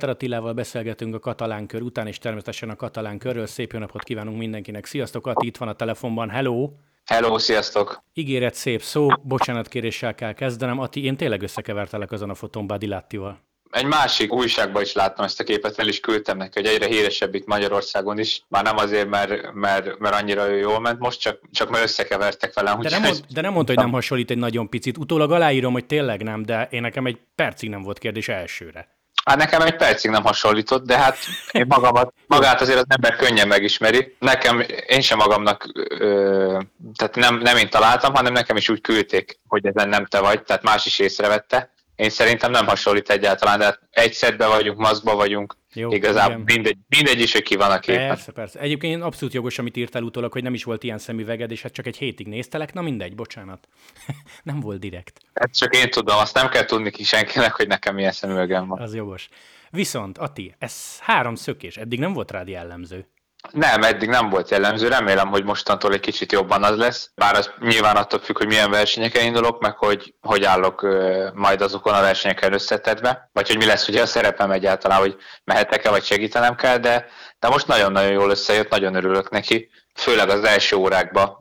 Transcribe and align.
Walter 0.00 0.16
Attilával 0.16 0.52
beszélgetünk 0.52 1.14
a 1.14 1.18
katalán 1.18 1.66
kör 1.66 1.82
után, 1.82 2.06
és 2.06 2.18
természetesen 2.18 2.70
a 2.70 2.76
katalán 2.76 3.18
körről. 3.18 3.46
Szép 3.46 3.72
jó 3.72 3.78
napot 3.78 4.02
kívánunk 4.02 4.38
mindenkinek. 4.38 4.86
Sziasztok, 4.86 5.26
Ati, 5.26 5.46
itt 5.46 5.56
van 5.56 5.68
a 5.68 5.72
telefonban. 5.72 6.30
Hello! 6.30 6.70
Hello, 7.04 7.38
sziasztok! 7.38 8.02
Ígéret 8.14 8.54
szép 8.54 8.82
szó, 8.82 9.08
bocsánatkéréssel 9.22 10.14
kell 10.14 10.32
kezdenem. 10.32 10.78
Ati, 10.78 11.04
én 11.04 11.16
tényleg 11.16 11.42
összekevertelek 11.42 12.12
azon 12.12 12.30
a 12.30 12.34
fotón 12.34 12.66
Badilattival. 12.66 13.40
Egy 13.70 13.84
másik 13.84 14.32
újságban 14.32 14.82
is 14.82 14.92
láttam 14.92 15.24
ezt 15.24 15.40
a 15.40 15.44
képet, 15.44 15.78
el 15.78 15.88
is 15.88 16.00
küldtem 16.00 16.36
neki, 16.36 16.60
hogy 16.60 16.68
egyre 16.68 16.86
híresebb 16.86 17.34
itt 17.34 17.46
Magyarországon 17.46 18.18
is. 18.18 18.42
Már 18.48 18.64
nem 18.64 18.76
azért, 18.76 19.08
mert, 19.08 19.52
mert, 19.52 19.98
mert 19.98 20.14
annyira 20.14 20.46
jól 20.46 20.80
ment 20.80 20.98
most, 20.98 21.20
csak, 21.20 21.40
csak 21.50 21.70
mert 21.70 21.84
összekevertek 21.84 22.54
velem. 22.54 22.80
De 22.80 22.90
nem, 22.90 23.02
mond, 23.02 23.24
de 23.28 23.40
nem 23.40 23.52
mondta, 23.52 23.72
hogy 23.72 23.82
nem 23.82 23.92
hasonlít 23.92 24.30
egy 24.30 24.38
nagyon 24.38 24.68
picit. 24.68 24.98
Utólag 24.98 25.32
aláírom, 25.32 25.72
hogy 25.72 25.86
tényleg 25.86 26.22
nem, 26.22 26.42
de 26.42 26.68
én 26.70 26.80
nekem 26.80 27.06
egy 27.06 27.18
percig 27.34 27.68
nem 27.68 27.82
volt 27.82 27.98
kérdés 27.98 28.28
elsőre. 28.28 28.98
Hát 29.24 29.36
nekem 29.36 29.60
egy 29.60 29.76
percig 29.76 30.10
nem 30.10 30.22
hasonlított, 30.22 30.86
de 30.86 30.98
hát 30.98 31.16
én 31.52 31.64
magamat, 31.68 32.12
magát 32.26 32.60
azért 32.60 32.78
az 32.78 32.84
ember 32.88 33.16
könnyen 33.16 33.48
megismeri. 33.48 34.16
Nekem, 34.18 34.64
én 34.86 35.00
sem 35.00 35.18
magamnak, 35.18 35.66
ö, 35.88 36.58
tehát 36.96 37.14
nem, 37.14 37.38
nem 37.38 37.56
én 37.56 37.70
találtam, 37.70 38.14
hanem 38.14 38.32
nekem 38.32 38.56
is 38.56 38.68
úgy 38.68 38.80
küldték, 38.80 39.38
hogy 39.48 39.66
ezen 39.66 39.88
nem 39.88 40.06
te 40.06 40.20
vagy, 40.20 40.42
tehát 40.42 40.62
más 40.62 40.86
is 40.86 40.98
észrevette 40.98 41.70
én 42.00 42.10
szerintem 42.10 42.50
nem 42.50 42.66
hasonlít 42.66 43.10
egyáltalán, 43.10 43.58
de 43.58 43.64
hát 43.64 43.80
egy 43.90 44.12
szedbe 44.12 44.46
vagyunk, 44.46 44.78
maszkba 44.78 45.14
vagyunk, 45.14 45.56
Jó, 45.74 45.92
igazából 45.92 46.32
igen. 46.32 46.54
mindegy, 46.54 46.78
mindegy 46.88 47.20
is, 47.20 47.32
hogy 47.32 47.42
ki 47.42 47.56
van 47.56 47.70
a 47.70 47.78
képen. 47.78 48.08
Persze, 48.08 48.32
persze. 48.32 48.60
Egyébként 48.60 49.02
abszolút 49.02 49.34
jogos, 49.34 49.58
amit 49.58 49.76
írtál 49.76 50.02
utólag, 50.02 50.32
hogy 50.32 50.42
nem 50.42 50.54
is 50.54 50.64
volt 50.64 50.82
ilyen 50.82 50.98
szemüveged, 50.98 51.50
és 51.50 51.62
hát 51.62 51.72
csak 51.72 51.86
egy 51.86 51.96
hétig 51.96 52.26
néztelek, 52.26 52.72
na 52.72 52.80
mindegy, 52.80 53.14
bocsánat. 53.14 53.68
nem 54.42 54.60
volt 54.60 54.80
direkt. 54.80 55.20
Hát 55.34 55.56
csak 55.56 55.76
én 55.76 55.90
tudom, 55.90 56.18
azt 56.18 56.34
nem 56.34 56.48
kell 56.48 56.64
tudni 56.64 56.90
ki 56.90 57.04
senkinek, 57.04 57.52
hogy 57.52 57.66
nekem 57.66 57.94
milyen 57.94 58.12
szemüvegem 58.12 58.66
van. 58.66 58.80
Az 58.80 58.94
jogos. 58.94 59.28
Viszont, 59.70 60.18
Ati, 60.18 60.54
ez 60.58 60.98
három 60.98 61.34
szökés, 61.34 61.76
eddig 61.76 61.98
nem 61.98 62.12
volt 62.12 62.30
rád 62.30 62.48
jellemző. 62.48 63.06
Nem, 63.50 63.82
eddig 63.82 64.08
nem 64.08 64.28
volt 64.28 64.50
jellemző, 64.50 64.88
remélem, 64.88 65.28
hogy 65.28 65.44
mostantól 65.44 65.92
egy 65.92 66.00
kicsit 66.00 66.32
jobban 66.32 66.62
az 66.64 66.76
lesz, 66.76 67.10
bár 67.14 67.34
az 67.34 67.50
nyilván 67.60 67.96
attól 67.96 68.20
függ, 68.20 68.36
hogy 68.36 68.46
milyen 68.46 68.70
versenyeken 68.70 69.24
indulok, 69.24 69.60
meg 69.60 69.76
hogy 69.76 70.14
hogy 70.20 70.44
állok 70.44 70.86
majd 71.34 71.60
azokon 71.60 71.94
a 71.94 72.00
versenyeken 72.00 72.52
összetetve, 72.52 73.30
vagy 73.32 73.46
hogy 73.48 73.56
mi 73.56 73.64
lesz 73.64 73.88
ugye 73.88 74.02
a 74.02 74.06
szerepem 74.06 74.50
egyáltalán, 74.50 74.98
hogy 74.98 75.16
mehetek-e, 75.44 75.90
vagy 75.90 76.04
segítenem 76.04 76.54
kell, 76.54 76.78
de, 76.78 77.06
de 77.38 77.48
most 77.48 77.66
nagyon-nagyon 77.66 78.12
jól 78.12 78.30
összejött, 78.30 78.68
nagyon 78.68 78.94
örülök 78.94 79.30
neki, 79.30 79.70
főleg 79.94 80.28
az 80.28 80.44
első 80.44 80.76
órákban 80.76 81.38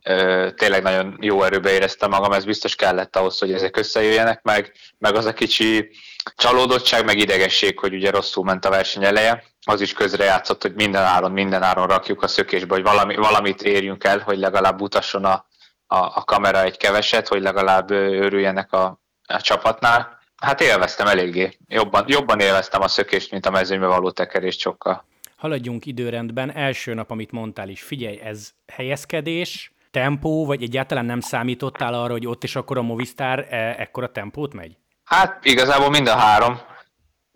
tényleg 0.56 0.82
nagyon 0.82 1.18
jó 1.22 1.44
erőbe 1.44 1.72
éreztem 1.72 2.10
magam, 2.10 2.32
ez 2.32 2.46
biztos 2.46 2.76
kellett 2.76 3.16
ahhoz, 3.16 3.40
hogy 3.40 3.54
ezek 3.54 3.78
összejöjjenek, 3.78 4.42
meg, 4.42 4.74
meg 4.98 5.16
az 5.16 5.26
a 5.26 5.34
kicsi 5.34 5.90
csalódottság, 6.36 7.06
meg 7.06 7.18
idegesség, 7.18 7.80
hogy 7.80 7.94
ugye 7.94 8.12
rosszul 8.12 8.44
ment 8.44 8.66
a 8.66 8.70
verseny 8.70 9.04
eleje, 9.04 9.44
az 9.66 9.82
is 9.82 9.94
közrejátszott, 9.94 10.62
hogy 10.62 10.74
minden 10.74 11.04
áron, 11.04 11.32
minden 11.32 11.64
áron 11.64 11.88
rakjuk 11.88 12.24
a 12.24 12.28
szökésbe, 12.28 12.74
hogy 12.74 12.84
valami, 12.84 13.16
valamit 13.16 13.62
érjünk 13.62 14.04
el, 14.04 14.20
hogy 14.20 14.38
legalább 14.38 14.82
utasson 14.82 15.26
a, 15.26 15.46
a, 15.88 15.98
a 15.98 16.24
kamera 16.26 16.62
egy 16.64 16.78
keveset, 16.78 17.28
hogy 17.28 17.42
legalább 17.42 17.92
örüljenek 17.92 18.74
a, 18.74 19.00
a 19.28 19.42
csapatnál. 19.42 20.20
Hát 20.36 20.62
élveztem 20.62 21.08
eléggé. 21.08 21.58
Jobban, 21.68 22.04
jobban 22.08 22.40
élveztem 22.40 22.82
a 22.82 22.88
szökést, 22.88 23.32
mint 23.32 23.46
a 23.46 23.52
mezőnybe 23.52 23.86
való 23.86 24.12
tekerést 24.12 24.60
sokkal. 24.60 25.06
Haladjunk 25.36 25.86
időrendben. 25.86 26.52
Első 26.52 26.94
nap, 26.94 27.12
amit 27.12 27.32
mondtál 27.32 27.70
is, 27.70 27.82
figyelj, 27.82 28.20
ez 28.20 28.54
helyezkedés, 28.68 29.72
tempó, 29.92 30.46
vagy 30.46 30.64
egyáltalán 30.64 31.06
nem 31.06 31.20
számítottál 31.20 31.94
arra, 31.94 32.12
hogy 32.12 32.28
ott 32.28 32.44
is 32.44 32.56
akkor 32.56 32.78
a 32.78 32.82
Movistar 32.82 33.48
e- 33.50 33.76
ekkora 33.78 34.12
tempót 34.12 34.54
megy? 34.54 34.78
Hát 35.10 35.46
igazából 35.46 35.90
mind 35.90 36.08
a 36.08 36.16
három 36.16 36.60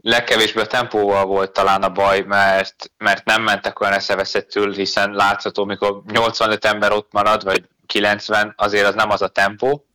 legkevésbé 0.01 0.61
a 0.61 0.67
tempóval 0.67 1.25
volt 1.25 1.51
talán 1.51 1.83
a 1.83 1.89
baj, 1.89 2.21
mert, 2.21 2.91
mert 2.97 3.25
nem 3.25 3.41
mentek 3.41 3.79
olyan 3.79 3.93
eszeveszettül, 3.93 4.73
hiszen 4.73 5.11
látható, 5.11 5.65
mikor 5.65 6.01
85 6.11 6.65
ember 6.65 6.91
ott 6.91 7.11
marad, 7.11 7.43
vagy 7.43 7.63
90, 7.85 8.53
azért 8.57 8.87
az 8.87 8.95
nem 8.95 9.09
az 9.09 9.21
a 9.21 9.27
tempó. 9.27 9.85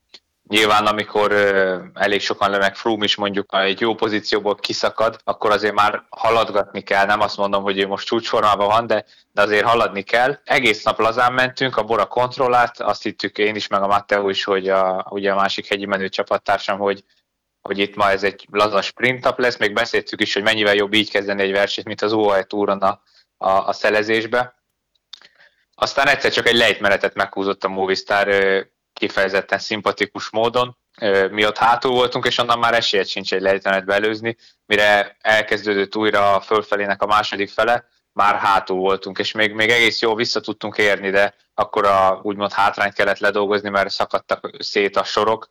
Nyilván, 0.49 0.87
amikor 0.87 1.33
ö, 1.33 1.79
elég 1.95 2.21
sokan 2.21 2.51
meg 2.51 2.77
Froome 2.77 3.05
is 3.05 3.17
mondjuk 3.17 3.55
egy 3.55 3.81
jó 3.81 3.95
pozícióból 3.95 4.55
kiszakad, 4.55 5.19
akkor 5.25 5.51
azért 5.51 5.75
már 5.75 6.03
haladgatni 6.09 6.81
kell. 6.81 7.07
Nem 7.07 7.21
azt 7.21 7.37
mondom, 7.37 7.63
hogy 7.63 7.79
ő 7.79 7.87
most 7.87 8.07
csúcsformában 8.07 8.67
van, 8.67 8.87
de, 8.87 9.05
de 9.33 9.43
azért 9.43 9.67
haladni 9.67 10.03
kell. 10.03 10.39
Egész 10.45 10.83
nap 10.83 10.99
lazán 10.99 11.33
mentünk, 11.33 11.77
a 11.77 11.83
Bora 11.83 12.07
kontrollált, 12.07 12.81
azt 12.81 13.03
hittük 13.03 13.39
én 13.39 13.55
is, 13.55 13.67
meg 13.67 13.83
a 13.83 13.87
Matteo 13.87 14.29
is, 14.29 14.45
hogy 14.45 14.69
a, 14.69 15.07
ugye 15.11 15.33
a 15.33 15.37
másik 15.37 15.69
hegyi 15.69 15.87
menő 15.87 16.09
csapattársam, 16.09 16.79
hogy 16.79 17.05
hogy 17.69 17.79
itt 17.79 17.97
ma 17.97 18.11
ez 18.11 18.23
egy 18.23 18.47
laza 18.51 18.83
sprint 18.83 19.35
lesz, 19.37 19.57
még 19.57 19.73
beszéltük 19.73 20.21
is, 20.21 20.35
hogy 20.35 20.43
mennyivel 20.43 20.75
jobb 20.75 20.93
így 20.93 21.11
kezdeni 21.11 21.43
egy 21.43 21.53
versenyt, 21.53 21.87
mint 21.87 22.03
az 22.03 22.13
UAE 22.13 22.43
túron 22.43 22.79
a, 22.79 23.03
a, 23.37 23.51
a 23.51 23.73
szelezésbe. 23.73 24.55
Aztán 25.75 26.09
egyszer 26.09 26.33
csak 26.33 26.47
egy 26.47 26.57
lejtmenetet 26.57 27.15
meghúzott 27.15 27.65
a 27.65 27.69
Movistar 27.69 28.29
kifejezetten 28.93 29.59
szimpatikus 29.59 30.31
módon. 30.31 30.77
Mi 31.31 31.47
ott 31.47 31.59
hátul 31.59 31.91
voltunk, 31.91 32.27
és 32.27 32.39
onnan 32.39 32.59
már 32.59 32.75
esélyed 32.75 33.07
sincs 33.07 33.33
egy 33.33 33.41
lejtmenetbe 33.41 33.95
előzni, 33.95 34.37
mire 34.67 35.17
elkezdődött 35.21 35.97
újra 35.97 36.35
a 36.35 36.41
fölfelének 36.41 37.03
a 37.03 37.07
második 37.07 37.51
fele, 37.51 37.89
már 38.19 38.37
hátul 38.37 38.79
voltunk, 38.79 39.19
és 39.19 39.33
még, 39.33 39.53
még 39.53 39.71
egész 39.71 40.01
jól 40.01 40.15
vissza 40.15 40.41
tudtunk 40.41 40.79
érni, 40.79 41.11
de 41.11 41.35
akkor 41.55 41.87
a 41.87 42.21
úgymond 42.23 42.53
hátrányt 42.53 42.95
kellett 42.95 43.19
ledolgozni, 43.19 43.69
mert 43.69 43.91
szakadtak 43.91 44.51
szét 44.59 44.97
a 44.97 45.05
sorok, 45.05 45.51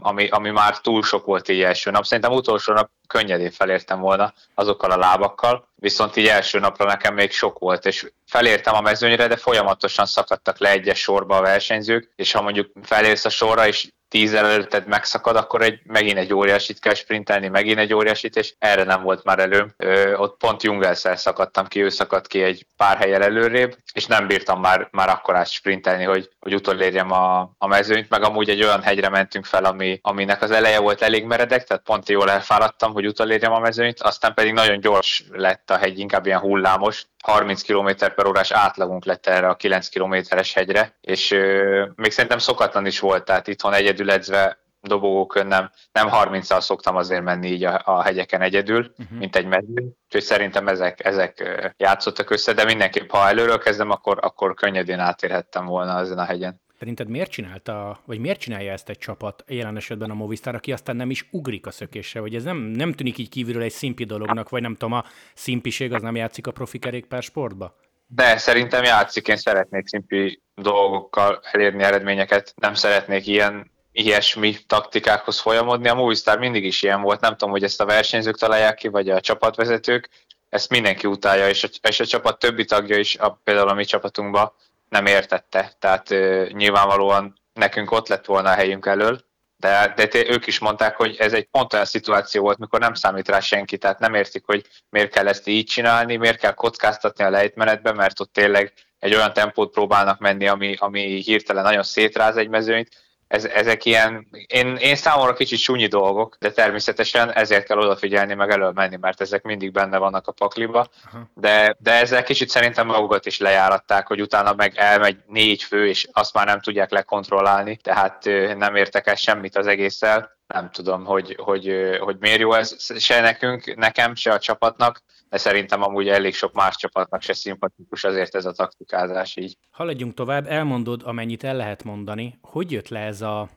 ami, 0.00 0.28
ami 0.28 0.50
már 0.50 0.78
túl 0.78 1.02
sok 1.02 1.24
volt 1.24 1.48
így 1.48 1.62
első 1.62 1.90
nap. 1.90 2.04
Szerintem 2.04 2.32
utolsó 2.32 2.72
nap 2.72 2.90
könnyedén 3.06 3.50
felértem 3.50 4.00
volna 4.00 4.32
azokkal 4.54 4.90
a 4.90 4.96
lábakkal, 4.96 5.68
viszont 5.74 6.16
így 6.16 6.26
első 6.26 6.58
napra 6.58 6.84
nekem 6.84 7.14
még 7.14 7.32
sok 7.32 7.58
volt, 7.58 7.86
és 7.86 8.12
felértem 8.26 8.74
a 8.74 8.80
mezőnyre, 8.80 9.26
de 9.26 9.36
folyamatosan 9.36 10.06
szakadtak 10.06 10.58
le 10.58 10.70
egyes 10.70 11.00
sorba 11.00 11.36
a 11.36 11.42
versenyzők, 11.42 12.12
és 12.16 12.32
ha 12.32 12.42
mondjuk 12.42 12.72
felérsz 12.82 13.24
a 13.24 13.30
sorra, 13.30 13.66
és 13.66 13.88
tíz 14.12 14.34
előtted 14.34 14.86
megszakad, 14.86 15.36
akkor 15.36 15.62
egy, 15.62 15.80
megint 15.84 16.18
egy 16.18 16.34
óriásit 16.34 16.80
kell 16.80 16.94
sprintelni, 16.94 17.48
megint 17.48 17.78
egy 17.78 17.94
óriásit, 17.94 18.36
és 18.36 18.54
erre 18.58 18.84
nem 18.84 19.02
volt 19.02 19.24
már 19.24 19.38
elő. 19.38 19.74
Ö, 19.76 20.14
ott 20.14 20.36
pont 20.36 20.62
Jungelszel 20.62 21.16
szakadtam 21.16 21.66
ki, 21.66 21.82
ő 21.82 21.88
szakadt 21.88 22.26
ki 22.26 22.42
egy 22.42 22.66
pár 22.76 22.96
helyel 22.96 23.22
előrébb, 23.22 23.76
és 23.92 24.06
nem 24.06 24.26
bírtam 24.26 24.60
már, 24.60 24.88
már 24.90 25.08
akkorát 25.08 25.50
sprintelni, 25.50 26.04
hogy, 26.04 26.28
hogy 26.40 26.54
utolérjem 26.54 27.12
a, 27.12 27.40
a 27.58 27.66
mezőnyt, 27.66 28.08
meg 28.08 28.22
amúgy 28.22 28.48
egy 28.48 28.62
olyan 28.62 28.82
hegyre 28.82 29.08
mentünk 29.08 29.44
fel, 29.44 29.64
ami, 29.64 29.98
aminek 30.02 30.42
az 30.42 30.50
eleje 30.50 30.78
volt 30.78 31.02
elég 31.02 31.24
meredek, 31.24 31.64
tehát 31.64 31.82
pont 31.82 32.08
jól 32.08 32.30
elfáradtam, 32.30 32.92
hogy 32.92 33.06
utolérjem 33.06 33.52
a 33.52 33.58
mezőnyt, 33.58 34.00
aztán 34.00 34.34
pedig 34.34 34.52
nagyon 34.52 34.80
gyors 34.80 35.24
lett 35.30 35.70
a 35.70 35.76
hegy, 35.76 35.98
inkább 35.98 36.26
ilyen 36.26 36.40
hullámos, 36.40 37.06
30 37.22 37.62
km 37.62 37.88
per 38.14 38.26
órás 38.26 38.50
átlagunk 38.50 39.04
lett 39.04 39.26
erre 39.26 39.48
a 39.48 39.54
9 39.54 39.88
kilométeres 39.88 40.52
hegyre, 40.52 40.98
és 41.00 41.30
ö, 41.30 41.84
még 41.94 42.10
szerintem 42.10 42.38
szokatlan 42.38 42.86
is 42.86 43.00
volt, 43.00 43.24
tehát 43.24 43.48
itthon 43.48 43.72
egyedül 43.72 44.01
edzve 44.10 44.62
dobogókön 44.82 45.46
nem, 45.46 45.70
nem 45.92 46.08
30-al 46.10 46.60
szoktam 46.60 46.96
azért 46.96 47.22
menni 47.22 47.48
így 47.48 47.64
a, 47.64 47.82
a 47.84 48.02
hegyeken 48.02 48.40
egyedül, 48.40 48.94
uh-huh. 48.98 49.18
mint 49.18 49.36
egy 49.36 49.46
mező. 49.46 49.96
Úgyhogy 50.04 50.22
szerintem 50.22 50.68
ezek, 50.68 51.04
ezek 51.04 51.58
játszottak 51.76 52.30
össze, 52.30 52.52
de 52.52 52.64
mindenképp, 52.64 53.10
ha 53.10 53.28
előről 53.28 53.58
kezdem, 53.58 53.90
akkor, 53.90 54.18
akkor 54.20 54.54
könnyedén 54.54 54.98
átérhettem 54.98 55.66
volna 55.66 55.98
ezen 55.98 56.18
a 56.18 56.24
hegyen. 56.24 56.60
Szerinted 56.78 57.08
miért 57.08 57.30
csinálta, 57.30 58.00
vagy 58.04 58.18
miért 58.18 58.40
csinálja 58.40 58.72
ezt 58.72 58.88
egy 58.88 58.98
csapat, 58.98 59.44
jelen 59.46 59.76
esetben 59.76 60.10
a 60.10 60.14
Movistar, 60.14 60.54
aki 60.54 60.72
aztán 60.72 60.96
nem 60.96 61.10
is 61.10 61.28
ugrik 61.30 61.66
a 61.66 61.70
szökésre, 61.70 62.20
vagy 62.20 62.34
ez 62.34 62.44
nem, 62.44 62.56
nem 62.56 62.92
tűnik 62.92 63.18
így 63.18 63.28
kívülről 63.28 63.62
egy 63.62 63.72
szimpi 63.72 64.04
dolognak, 64.04 64.48
vagy 64.48 64.62
nem 64.62 64.72
tudom, 64.72 64.92
a 64.92 65.04
szimpiség 65.34 65.92
az 65.92 66.02
nem 66.02 66.16
játszik 66.16 66.46
a 66.46 66.50
profi 66.50 66.78
kerékpár 66.78 67.22
sportba? 67.22 67.76
De 68.06 68.36
szerintem 68.36 68.82
játszik, 68.82 69.28
én 69.28 69.36
szeretnék 69.36 69.86
szimpi 69.86 70.42
dolgokkal 70.54 71.40
elérni 71.52 71.82
eredményeket, 71.82 72.52
nem 72.56 72.74
szeretnék 72.74 73.26
ilyen 73.26 73.71
ilyesmi 73.92 74.56
taktikákhoz 74.66 75.40
folyamodni. 75.40 75.88
A 75.88 75.94
Movistar 75.94 76.38
mindig 76.38 76.64
is 76.64 76.82
ilyen 76.82 77.02
volt, 77.02 77.20
nem 77.20 77.30
tudom, 77.30 77.50
hogy 77.50 77.64
ezt 77.64 77.80
a 77.80 77.84
versenyzők 77.84 78.38
találják 78.38 78.74
ki, 78.74 78.88
vagy 78.88 79.08
a 79.08 79.20
csapatvezetők, 79.20 80.08
ezt 80.48 80.70
mindenki 80.70 81.06
utálja, 81.06 81.48
és 81.48 81.64
a, 81.64 81.68
és 81.88 82.00
a 82.00 82.06
csapat 82.06 82.38
többi 82.38 82.64
tagja 82.64 82.98
is, 82.98 83.16
a, 83.16 83.40
például 83.44 83.68
a 83.68 83.74
mi 83.74 83.84
csapatunkban 83.84 84.52
nem 84.88 85.06
értette. 85.06 85.72
Tehát 85.78 86.10
ö, 86.10 86.46
nyilvánvalóan 86.52 87.40
nekünk 87.52 87.90
ott 87.90 88.08
lett 88.08 88.24
volna 88.24 88.50
a 88.50 88.54
helyünk 88.54 88.86
elől, 88.86 89.20
de, 89.56 89.92
de 89.96 90.08
ők 90.12 90.46
is 90.46 90.58
mondták, 90.58 90.96
hogy 90.96 91.16
ez 91.18 91.32
egy 91.32 91.44
pont 91.44 91.72
olyan 91.72 91.84
szituáció 91.84 92.42
volt, 92.42 92.58
mikor 92.58 92.80
nem 92.80 92.94
számít 92.94 93.28
rá 93.28 93.40
senki, 93.40 93.78
tehát 93.78 93.98
nem 93.98 94.14
értik, 94.14 94.44
hogy 94.46 94.66
miért 94.90 95.12
kell 95.12 95.28
ezt 95.28 95.46
így 95.46 95.66
csinálni, 95.66 96.16
miért 96.16 96.38
kell 96.38 96.54
kockáztatni 96.54 97.24
a 97.24 97.30
lejtmenetbe, 97.30 97.92
mert 97.92 98.20
ott 98.20 98.32
tényleg 98.32 98.72
egy 98.98 99.14
olyan 99.14 99.32
tempót 99.32 99.72
próbálnak 99.72 100.18
menni, 100.18 100.48
ami, 100.48 100.74
ami 100.78 101.00
hirtelen 101.00 101.62
nagyon 101.62 101.82
szétráz 101.82 102.36
egy 102.36 102.48
mezőnyt, 102.48 102.88
ez, 103.32 103.44
ezek 103.44 103.84
ilyen, 103.84 104.26
én, 104.46 104.76
én 104.76 104.96
számomra 104.96 105.32
kicsit 105.32 105.58
súnyi 105.58 105.86
dolgok, 105.86 106.36
de 106.38 106.50
természetesen 106.50 107.32
ezért 107.32 107.66
kell 107.66 107.78
odafigyelni, 107.78 108.34
meg 108.34 108.50
elől 108.50 108.72
menni, 108.74 108.96
mert 109.00 109.20
ezek 109.20 109.42
mindig 109.42 109.72
benne 109.72 109.98
vannak 109.98 110.26
a 110.26 110.32
pakliba, 110.32 110.88
de, 111.34 111.76
de 111.78 111.92
ezzel 111.92 112.22
kicsit 112.22 112.48
szerintem 112.48 112.86
magukat 112.86 113.26
is 113.26 113.38
lejáratták, 113.38 114.06
hogy 114.06 114.20
utána 114.20 114.52
meg 114.52 114.72
elmegy 114.76 115.16
négy 115.26 115.62
fő, 115.62 115.88
és 115.88 116.08
azt 116.12 116.34
már 116.34 116.46
nem 116.46 116.60
tudják 116.60 116.90
lekontrollálni, 116.90 117.76
tehát 117.76 118.24
nem 118.56 118.76
értek 118.76 119.06
el 119.06 119.14
semmit 119.14 119.56
az 119.56 119.66
egésszel 119.66 120.40
nem 120.52 120.70
tudom, 120.70 121.04
hogy, 121.04 121.36
hogy, 121.38 121.96
hogy 122.00 122.16
miért 122.20 122.40
jó 122.40 122.52
ez 122.52 123.00
se 123.02 123.20
nekünk, 123.20 123.74
nekem, 123.76 124.14
se 124.14 124.32
a 124.32 124.38
csapatnak, 124.38 125.02
de 125.28 125.38
szerintem 125.38 125.82
amúgy 125.82 126.08
elég 126.08 126.34
sok 126.34 126.52
más 126.52 126.76
csapatnak 126.76 127.22
se 127.22 127.32
szimpatikus 127.32 128.04
azért 128.04 128.34
ez 128.34 128.44
a 128.44 128.52
taktikázás 128.52 129.36
így. 129.36 129.56
Haladjunk 129.70 130.14
tovább, 130.14 130.46
elmondod, 130.46 131.02
amennyit 131.04 131.44
el 131.44 131.56
lehet 131.56 131.84
mondani. 131.84 132.38
Hogy 132.40 132.70
jött 132.70 132.88
le 132.88 133.00
ez 133.00 133.22
a 133.22 133.48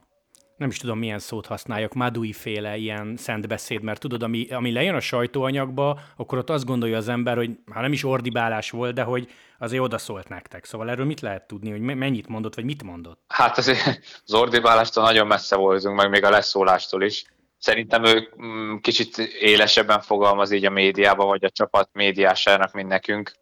nem 0.56 0.68
is 0.68 0.78
tudom 0.78 0.98
milyen 0.98 1.18
szót 1.18 1.46
használjak, 1.46 1.92
Madui 1.92 2.32
féle 2.32 2.76
ilyen 2.76 3.16
szent 3.16 3.48
beszéd, 3.48 3.82
mert 3.82 4.00
tudod, 4.00 4.22
ami, 4.22 4.46
ami 4.50 4.72
lejön 4.72 4.94
a 4.94 5.00
sajtóanyagba, 5.00 6.00
akkor 6.16 6.38
ott 6.38 6.50
azt 6.50 6.64
gondolja 6.64 6.96
az 6.96 7.08
ember, 7.08 7.36
hogy 7.36 7.50
hát 7.72 7.82
nem 7.82 7.92
is 7.92 8.04
ordibálás 8.04 8.70
volt, 8.70 8.94
de 8.94 9.02
hogy 9.02 9.28
azért 9.58 9.82
odaszólt 9.82 10.28
nektek. 10.28 10.64
Szóval 10.64 10.90
erről 10.90 11.06
mit 11.06 11.20
lehet 11.20 11.46
tudni, 11.46 11.70
hogy 11.70 11.80
mennyit 11.80 12.28
mondott, 12.28 12.54
vagy 12.54 12.64
mit 12.64 12.82
mondott? 12.82 13.20
Hát 13.28 13.58
azért 13.58 14.00
az 14.24 14.34
ordibálástól 14.34 15.04
nagyon 15.04 15.26
messze 15.26 15.56
voltunk, 15.56 15.96
meg 15.96 16.10
még 16.10 16.24
a 16.24 16.30
leszólástól 16.30 17.02
is. 17.02 17.24
Szerintem 17.58 18.04
ő 18.04 18.28
mm, 18.42 18.76
kicsit 18.76 19.18
élesebben 19.40 20.00
fogalmaz 20.00 20.50
így 20.50 20.64
a 20.64 20.70
médiában, 20.70 21.26
vagy 21.26 21.44
a 21.44 21.50
csapat 21.50 21.88
médiásának, 21.92 22.72
mint 22.72 22.88
nekünk 22.88 23.32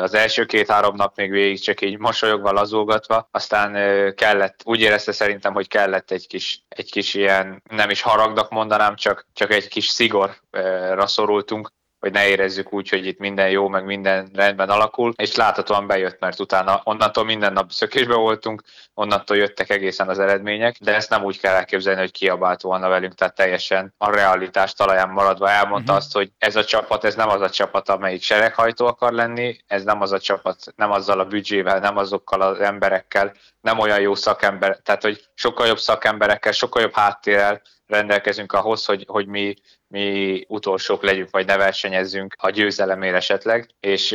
az 0.00 0.14
első 0.14 0.44
két-három 0.44 0.96
nap 0.96 1.16
még 1.16 1.30
végig 1.30 1.60
csak 1.60 1.80
így 1.80 1.98
mosolyogva, 1.98 2.52
lazulgatva, 2.52 3.28
aztán 3.30 3.72
kellett, 4.14 4.60
úgy 4.64 4.80
érezte 4.80 5.12
szerintem, 5.12 5.52
hogy 5.52 5.68
kellett 5.68 6.10
egy 6.10 6.26
kis, 6.26 6.62
egy 6.68 6.90
kis 6.90 7.14
ilyen, 7.14 7.62
nem 7.70 7.90
is 7.90 8.02
haragnak 8.02 8.50
mondanám, 8.50 8.96
csak, 8.96 9.26
csak 9.32 9.52
egy 9.52 9.68
kis 9.68 9.86
szigorra 9.86 11.06
szorultunk, 11.06 11.72
hogy 12.00 12.12
ne 12.12 12.28
érezzük 12.28 12.72
úgy, 12.72 12.88
hogy 12.88 13.06
itt 13.06 13.18
minden 13.18 13.50
jó, 13.50 13.68
meg 13.68 13.84
minden 13.84 14.28
rendben 14.34 14.68
alakul, 14.68 15.12
és 15.16 15.34
láthatóan 15.34 15.86
bejött, 15.86 16.20
mert 16.20 16.40
utána 16.40 16.80
onnantól 16.84 17.24
minden 17.24 17.52
nap 17.52 17.70
szökésbe 17.70 18.14
voltunk, 18.14 18.62
onnantól 18.94 19.36
jöttek 19.36 19.70
egészen 19.70 20.08
az 20.08 20.18
eredmények, 20.18 20.76
de 20.80 20.94
ezt 20.94 21.10
nem 21.10 21.24
úgy 21.24 21.40
kell 21.40 21.54
elképzelni, 21.54 22.00
hogy 22.00 22.10
kiabált 22.10 22.60
volna 22.60 22.88
velünk, 22.88 23.14
tehát 23.14 23.34
teljesen 23.34 23.94
a 23.98 24.10
realitás 24.10 24.72
talaján 24.72 25.08
maradva 25.08 25.50
elmondta 25.50 25.92
uh-huh. 25.92 25.96
azt, 25.96 26.12
hogy 26.12 26.30
ez 26.38 26.56
a 26.56 26.64
csapat, 26.64 27.04
ez 27.04 27.14
nem 27.14 27.28
az 27.28 27.40
a 27.40 27.50
csapat, 27.50 27.88
amelyik 27.88 28.22
sereghajtó 28.22 28.86
akar 28.86 29.12
lenni, 29.12 29.56
ez 29.66 29.84
nem 29.84 30.00
az 30.00 30.12
a 30.12 30.20
csapat, 30.20 30.56
nem 30.76 30.90
azzal 30.90 31.20
a 31.20 31.24
büdzsével, 31.24 31.78
nem 31.78 31.96
azokkal 31.96 32.40
az 32.40 32.60
emberekkel, 32.60 33.32
nem 33.60 33.78
olyan 33.78 34.00
jó 34.00 34.14
szakember, 34.14 34.78
tehát 34.82 35.02
hogy 35.02 35.24
sokkal 35.34 35.66
jobb 35.66 35.78
szakemberekkel, 35.78 36.52
sokkal 36.52 36.82
jobb 36.82 36.94
háttérrel 36.94 37.62
rendelkezünk 37.90 38.52
ahhoz, 38.52 38.84
hogy, 38.84 39.04
hogy 39.08 39.26
mi 39.26 39.54
mi 39.90 40.44
utolsók 40.48 41.02
legyünk, 41.02 41.30
vagy 41.30 41.46
ne 41.46 41.56
versenyezzünk 41.56 42.34
a 42.38 42.50
győzelemért 42.50 43.14
esetleg, 43.14 43.70
és, 43.80 44.10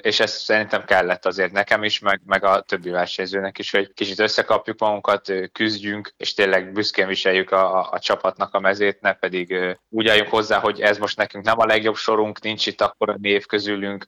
és 0.00 0.20
ez 0.20 0.32
szerintem 0.32 0.84
kellett 0.84 1.26
azért 1.26 1.52
nekem 1.52 1.82
is, 1.82 1.98
meg, 1.98 2.20
meg 2.24 2.44
a 2.44 2.60
többi 2.60 2.90
versenyzőnek 2.90 3.58
is, 3.58 3.70
hogy 3.70 3.92
kicsit 3.94 4.18
összekapjuk 4.18 4.80
magunkat, 4.80 5.32
küzdjünk, 5.52 6.12
és 6.16 6.34
tényleg 6.34 6.72
büszkén 6.72 7.06
viseljük 7.06 7.50
a, 7.50 7.78
a, 7.78 7.88
a 7.90 7.98
csapatnak 7.98 8.54
a 8.54 8.60
mezét, 8.60 9.00
ne 9.00 9.12
pedig 9.12 9.76
úgy 9.88 10.08
álljunk 10.08 10.30
hozzá, 10.30 10.58
hogy 10.58 10.80
ez 10.80 10.98
most 10.98 11.16
nekünk 11.16 11.44
nem 11.44 11.58
a 11.58 11.66
legjobb 11.66 11.96
sorunk, 11.96 12.40
nincs 12.40 12.66
itt 12.66 12.80
akkor 12.80 13.10
a 13.10 13.16
név 13.20 13.46
közülünk, 13.46 14.06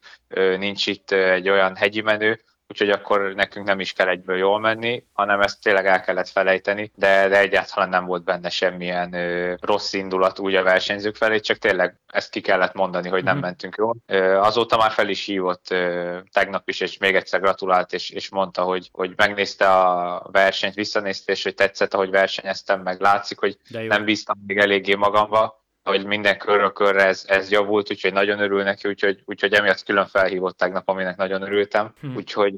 nincs 0.59 0.87
itt 0.87 1.11
egy 1.11 1.49
olyan 1.49 1.77
hegyi 1.77 2.01
menő, 2.01 2.41
úgyhogy 2.69 2.91
akkor 2.91 3.33
nekünk 3.35 3.67
nem 3.67 3.81
is 3.81 3.93
kell 3.93 4.09
egyből 4.09 4.37
jól 4.37 4.61
menni, 4.61 5.05
hanem 5.13 5.41
ezt 5.41 5.63
tényleg 5.63 5.87
el 5.87 6.01
kellett 6.01 6.29
felejteni, 6.29 6.93
de, 6.95 7.29
de 7.29 7.39
egyáltalán 7.39 7.89
nem 7.89 8.05
volt 8.05 8.25
benne 8.25 8.49
semmilyen 8.49 9.13
ö, 9.13 9.55
rossz 9.61 9.93
indulat 9.93 10.39
úgy 10.39 10.55
a 10.55 10.63
versenyzők 10.63 11.17
felé, 11.17 11.41
csak 11.41 11.57
tényleg 11.57 11.97
ezt 12.07 12.31
ki 12.31 12.41
kellett 12.41 12.75
mondani, 12.75 13.09
hogy 13.09 13.25
nem 13.25 13.37
mm. 13.37 13.41
mentünk 13.41 13.75
jól. 13.77 13.97
Ö, 14.07 14.39
azóta 14.39 14.77
már 14.77 14.91
fel 14.91 15.09
is 15.09 15.25
hívott 15.25 15.71
ö, 15.71 16.19
tegnap 16.33 16.69
is, 16.69 16.81
és 16.81 16.99
még 16.99 17.15
egyszer 17.15 17.41
gratulált, 17.41 17.93
és, 17.93 18.11
és 18.11 18.31
mondta, 18.31 18.63
hogy, 18.63 18.89
hogy 18.93 19.13
megnézte 19.17 19.71
a 19.71 20.23
versenyt, 20.33 20.75
visszanézte, 20.75 21.33
és 21.33 21.43
hogy 21.43 21.55
tetszett, 21.55 21.95
ahogy 21.95 22.11
versenyeztem, 22.11 22.81
meg 22.81 23.01
látszik, 23.01 23.39
hogy 23.39 23.57
nem 23.89 24.05
bíztam 24.05 24.37
még 24.47 24.59
eléggé 24.59 24.95
magamba, 24.95 25.67
hogy 25.89 26.07
minden 26.07 26.39
körről 26.39 26.73
körre 26.73 27.05
ez, 27.05 27.25
ez 27.27 27.51
javult, 27.51 27.91
úgyhogy 27.91 28.13
nagyon 28.13 28.41
örül 28.41 28.63
neki, 28.63 28.89
úgyhogy, 28.89 29.23
úgyhogy 29.25 29.53
emiatt 29.53 29.83
külön 29.83 30.07
felhívott 30.07 30.57
tegnap, 30.57 30.89
aminek 30.89 31.17
nagyon 31.17 31.43
örültem. 31.43 31.93
Hmm. 32.01 32.17
Úgyhogy 32.17 32.55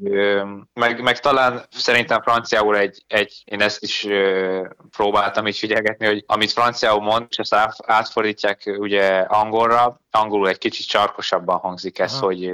meg, 0.73 1.03
meg 1.03 1.21
talán 1.21 1.63
szerintem 1.71 2.23
franciául 2.23 2.77
egy, 2.77 3.05
egy 3.07 3.43
én 3.45 3.61
ezt 3.61 3.83
is 3.83 4.07
próbáltam 4.97 5.47
így 5.47 5.59
figyelgetni, 5.59 6.07
hogy 6.07 6.25
amit 6.27 6.53
franciául 6.53 7.01
mond, 7.01 7.27
és 7.29 7.37
ezt 7.37 7.57
átfordítják 7.87 8.75
ugye 8.79 9.09
angolra, 9.19 10.01
angolul 10.11 10.49
egy 10.49 10.59
kicsit 10.59 10.87
csarkosabban 10.87 11.59
hangzik 11.59 11.99
ez, 11.99 12.13
Aha. 12.13 12.25
hogy 12.25 12.53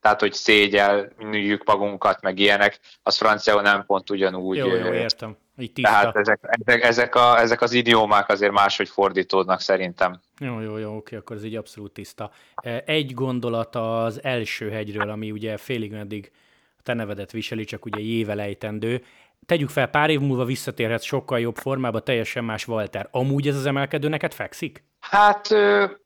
tehát, 0.00 0.20
hogy 0.20 0.32
szégyelnüljük 0.32 1.64
magunkat, 1.64 2.20
meg 2.20 2.38
ilyenek, 2.38 2.80
az 3.02 3.16
franciául 3.16 3.62
nem 3.62 3.84
pont 3.86 4.10
ugyanúgy. 4.10 4.56
Jó, 4.56 4.66
jó, 4.66 4.92
értem. 4.92 5.36
Így 5.58 5.72
Tehát 5.72 6.16
ezek, 6.16 6.38
ezek, 6.42 6.82
ezek, 6.82 7.14
a, 7.14 7.38
ezek 7.38 7.60
az 7.60 7.72
idiómák 7.72 8.28
azért 8.28 8.52
máshogy 8.52 8.88
fordítódnak 8.88 9.60
szerintem. 9.60 10.20
Jó, 10.38 10.60
jó, 10.60 10.76
jó, 10.76 10.96
oké, 10.96 11.16
akkor 11.16 11.36
ez 11.36 11.44
így 11.44 11.56
abszolút 11.56 11.92
tiszta. 11.92 12.30
E, 12.54 12.82
egy 12.86 13.14
gondolat 13.14 13.76
az 13.76 14.22
első 14.22 14.70
hegyről, 14.70 15.10
ami 15.10 15.30
ugye 15.30 15.56
félig 15.56 15.90
meddig 15.90 16.30
a 16.78 16.82
te 16.82 16.94
nevedet 16.94 17.30
viseli, 17.30 17.64
csak 17.64 17.84
ugye 17.84 18.00
jévelejtendő. 18.00 19.04
Tegyük 19.46 19.68
fel, 19.68 19.88
pár 19.88 20.10
év 20.10 20.20
múlva 20.20 20.44
visszatérhet 20.44 21.02
sokkal 21.02 21.40
jobb 21.40 21.56
formába, 21.56 22.00
teljesen 22.00 22.44
más 22.44 22.68
Walter. 22.68 23.08
Amúgy 23.10 23.48
ez 23.48 23.56
az 23.56 23.66
emelkedő 23.66 24.08
neked 24.08 24.34
fekszik? 24.34 24.82
Hát 25.10 25.54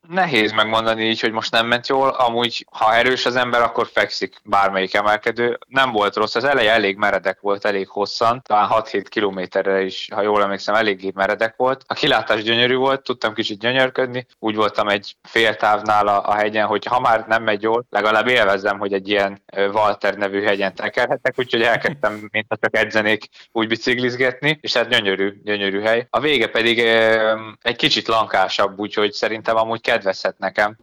nehéz 0.09 0.53
megmondani 0.53 1.05
így, 1.05 1.21
hogy 1.21 1.33
most 1.33 1.51
nem 1.51 1.67
ment 1.67 1.89
jól. 1.89 2.09
Amúgy, 2.09 2.67
ha 2.71 2.95
erős 2.95 3.27
az 3.27 3.37
ember, 3.37 3.63
akkor 3.63 3.87
fekszik 3.93 4.41
bármelyik 4.45 4.95
emelkedő. 4.95 5.59
Nem 5.67 5.93
volt 5.93 6.17
rossz, 6.17 6.35
az 6.35 6.45
eleje 6.45 6.73
elég 6.73 6.97
meredek 6.97 7.41
volt, 7.41 7.65
elég 7.65 7.89
hosszan, 7.89 8.43
talán 8.47 8.69
6-7 8.73 9.05
kilométerre 9.09 9.83
is, 9.83 10.09
ha 10.15 10.23
jól 10.23 10.43
emlékszem, 10.43 10.75
eléggé 10.75 11.11
meredek 11.15 11.55
volt. 11.57 11.85
A 11.87 11.95
kilátás 11.95 12.43
gyönyörű 12.43 12.75
volt, 12.75 13.03
tudtam 13.03 13.35
kicsit 13.35 13.59
gyönyörködni. 13.59 14.27
Úgy 14.39 14.55
voltam 14.55 14.89
egy 14.89 15.17
fél 15.23 15.57
távnál 15.57 16.07
a, 16.07 16.29
a 16.29 16.35
hegyen, 16.35 16.67
hogy 16.67 16.85
ha 16.85 17.01
már 17.01 17.25
nem 17.29 17.43
megy 17.43 17.63
jól, 17.63 17.87
legalább 17.91 18.29
élvezem, 18.29 18.79
hogy 18.79 18.93
egy 18.93 19.09
ilyen 19.09 19.43
Walter 19.57 20.15
nevű 20.15 20.43
hegyen 20.43 20.75
tekerhetek, 20.75 21.35
úgyhogy 21.39 21.63
elkezdtem, 21.63 22.29
mint 22.31 22.47
ha 22.49 22.57
csak 22.61 22.77
edzenék, 22.77 23.29
úgy 23.53 23.69
biciklizgetni, 23.69 24.59
és 24.61 24.77
hát 24.77 24.89
gyönyörű, 24.89 25.41
gyönyörű 25.45 25.81
hely. 25.81 26.07
A 26.11 26.21
vége 26.21 26.49
pedig 26.49 26.79
egy 27.63 27.77
kicsit 27.77 28.09
lankásabb, 28.09 28.81
úgyhogy 28.99 29.13
szerintem 29.13 29.57
amúgy 29.57 29.81
kedvezhet 29.81 30.39
nekem. 30.39 30.77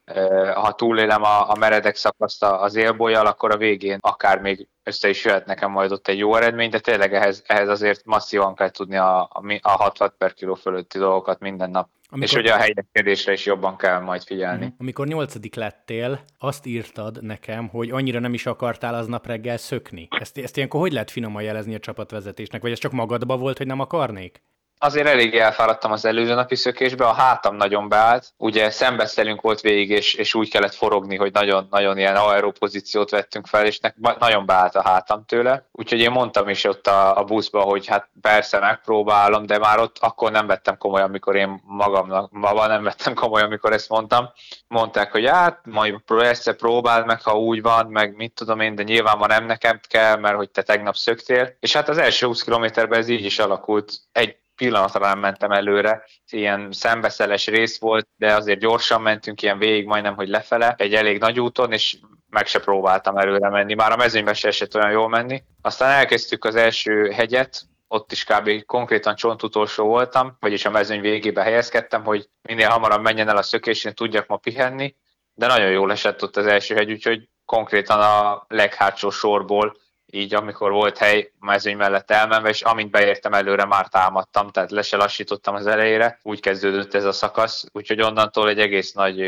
Ha 0.54 0.72
túlélem 0.72 1.24
a, 1.24 1.50
a 1.50 1.56
meredek 1.60 1.96
szakaszt 1.96 2.44
az 2.44 2.76
élbolyjal, 2.76 3.26
akkor 3.26 3.52
a 3.52 3.58
végén 3.58 3.98
akár 4.02 4.40
még 4.40 4.68
össze 4.84 5.10
is 5.10 5.26
jöhet 5.26 5.46
nekem 5.46 5.72
majd 5.72 5.92
ott 5.92 6.08
egy 6.08 6.18
jó 6.18 6.36
eredmény, 6.36 6.70
de 6.70 6.80
tényleg 6.80 7.14
ehhez, 7.14 7.44
ehhez 7.46 7.70
azért 7.70 8.06
masszívan 8.06 8.56
kell 8.56 8.70
tudni 8.70 8.98
a, 8.98 9.22
a, 9.22 9.60
a 9.62 9.70
60 9.70 10.14
per 10.18 10.34
kiló 10.34 10.54
fölötti 10.54 10.98
dolgokat 10.98 11.40
minden 11.40 11.70
nap. 11.70 11.90
Amikor... 12.12 12.30
És 12.30 12.36
ugye 12.36 12.54
a 12.54 12.58
helyezkedésre 12.58 13.32
is 13.32 13.46
jobban 13.46 13.78
kell 13.78 14.00
majd 14.00 14.24
figyelni. 14.24 14.66
Mhm. 14.66 14.74
Amikor 14.78 15.08
nyolcadik 15.08 15.56
lettél, 15.56 16.24
azt 16.38 16.66
írtad 16.66 17.24
nekem, 17.24 17.68
hogy 17.68 17.92
annyira 17.92 18.20
nem 18.20 18.34
is 18.34 18.46
akartál 18.46 18.96
aznap 18.96 19.28
reggel 19.28 19.58
szökni. 19.58 20.08
Ezt, 20.20 20.38
ezt 20.38 20.58
ilyenkor 20.58 20.80
hogy 20.80 20.92
lehet 20.92 21.12
finoman 21.12 21.42
jelezni 21.42 21.76
a 21.76 21.80
csapatvezetésnek? 21.80 22.62
Vagy 22.62 22.72
ez 22.72 22.80
csak 22.80 22.92
magadba 22.92 23.38
volt, 23.38 23.58
hogy 23.58 23.68
nem 23.68 23.80
akarnék? 23.80 24.42
Azért 24.80 25.08
elég 25.08 25.36
elfáradtam 25.36 25.92
az 25.92 26.06
előző 26.06 26.34
napi 26.34 26.56
szökésbe, 26.56 27.06
a 27.06 27.14
hátam 27.14 27.56
nagyon 27.56 27.90
beállt, 27.90 28.34
ugye 28.38 28.70
szembeszelünk 28.70 29.42
volt 29.42 29.62
végig, 29.62 29.90
és, 29.90 30.14
és 30.14 30.34
úgy 30.34 30.50
kellett 30.50 30.74
forogni, 30.74 31.16
hogy 31.16 31.32
nagyon, 31.32 31.68
nagyon 31.70 31.98
ilyen 31.98 32.16
aeró 32.16 32.52
pozíciót 32.52 33.10
vettünk 33.10 33.48
fel, 33.48 33.66
és 33.66 33.80
nek, 33.80 33.96
nagyon 34.20 34.46
beállt 34.46 34.76
a 34.76 34.82
hátam 34.82 35.26
tőle. 35.26 35.68
Úgyhogy 35.72 36.00
én 36.00 36.12
mondtam 36.12 36.50
is 36.50 36.64
ott 36.64 36.88
a, 36.88 37.18
a 37.18 37.24
buszba, 37.24 37.62
hogy 37.62 37.88
hát 37.88 38.10
persze 38.22 38.60
megpróbálom, 38.60 39.46
de 39.46 39.58
már 39.58 39.80
ott 39.80 39.98
akkor 40.00 40.32
nem 40.32 40.48
vettem 40.48 40.78
komolyan, 40.78 41.08
amikor 41.08 41.36
én 41.36 41.62
magamnak, 41.66 42.32
maga 42.32 42.68
nem 42.68 42.84
vettem 42.84 43.14
komolyan, 43.14 43.48
amikor 43.48 43.74
ezt 43.74 43.90
mondtam. 43.90 44.30
Mondták, 44.68 45.12
hogy 45.12 45.28
hát 45.28 45.60
majd 45.66 46.02
egyszer 46.08 46.56
próbáld 46.56 47.06
meg, 47.06 47.22
ha 47.22 47.40
úgy 47.40 47.62
van, 47.62 47.86
meg 47.86 48.16
mit 48.16 48.34
tudom 48.34 48.60
én, 48.60 48.76
de 48.76 48.84
nyilván 48.84 49.18
ma 49.18 49.28
nem 49.28 49.46
nekem 49.46 49.80
kell, 49.88 50.16
mert 50.16 50.36
hogy 50.36 50.50
te 50.50 50.62
tegnap 50.62 50.96
szöktél. 50.96 51.56
És 51.60 51.74
hát 51.74 51.90
az 51.90 51.98
első 51.98 52.26
20 52.26 52.44
kilométerben 52.44 53.00
ez 53.00 53.08
így 53.08 53.26
is 53.26 53.40
alakult. 53.40 53.94
Egy 54.12 54.38
pillanatra 54.60 55.06
nem 55.08 55.20
mentem 55.20 55.52
előre, 55.52 56.04
ilyen 56.30 56.72
szembeszeles 56.72 57.48
rész 57.48 57.80
volt, 57.80 58.08
de 58.18 58.34
azért 58.36 58.60
gyorsan 58.60 59.02
mentünk, 59.02 59.42
ilyen 59.42 59.58
végig 59.58 59.86
majdnem, 59.86 60.16
hogy 60.16 60.28
lefele, 60.28 60.76
egy 60.78 60.94
elég 60.94 61.20
nagy 61.20 61.40
úton, 61.40 61.72
és 61.72 61.98
meg 62.30 62.48
se 62.48 62.60
próbáltam 62.60 63.18
előre 63.18 63.50
menni, 63.50 63.74
már 63.74 63.92
a 63.92 63.96
mezőnyben 63.96 64.34
se 64.34 64.48
esett 64.48 64.76
olyan 64.76 64.92
jól 64.92 65.10
menni. 65.10 65.44
Aztán 65.62 65.92
elkezdtük 65.92 66.46
az 66.46 66.56
első 66.56 67.12
hegyet, 67.12 67.62
ott 67.88 68.12
is 68.12 68.24
kb. 68.24 68.66
konkrétan 68.66 69.16
csontutolsó 69.16 69.86
voltam, 69.86 70.38
vagyis 70.40 70.66
a 70.66 70.70
mezőny 70.70 71.02
végébe 71.02 71.44
helyezkedtem, 71.44 72.04
hogy 72.04 72.30
minél 72.42 72.70
hamarabb 72.70 73.02
menjen 73.02 73.30
el 73.30 73.38
a 73.38 73.42
szökés, 73.42 73.84
én 73.84 73.94
tudjak 73.94 74.28
ma 74.28 74.38
pihenni, 74.38 74.96
de 75.34 75.48
nagyon 75.48 75.70
jól 75.70 75.92
esett 75.92 76.24
ott 76.24 76.38
az 76.38 76.46
első 76.46 76.76
hegy, 76.76 76.92
úgyhogy 76.92 77.30
konkrétan 77.46 78.00
a 78.00 78.46
leghátsó 78.48 79.10
sorból 79.10 79.78
így 80.12 80.34
amikor 80.34 80.72
volt 80.72 80.98
hely 80.98 81.32
mezőny 81.40 81.78
mellett 81.78 82.12
elmenve, 82.12 82.50
és 82.50 82.62
amint 82.62 82.92
beértem 82.92 83.34
előre, 83.34 83.66
már 83.66 83.88
támadtam, 83.88 84.50
tehát 84.50 84.72
le 84.72 84.82
se 84.82 84.98
lassítottam 84.98 85.56
az 85.56 85.68
elejére, 85.68 86.20
úgy 86.22 86.40
kezdődött 86.40 86.94
ez 86.94 87.06
a 87.06 87.12
szakasz, 87.12 87.66
úgyhogy 87.72 88.02
onnantól 88.02 88.50
egy 88.50 88.60
egész 88.60 88.92
nagy 88.92 89.20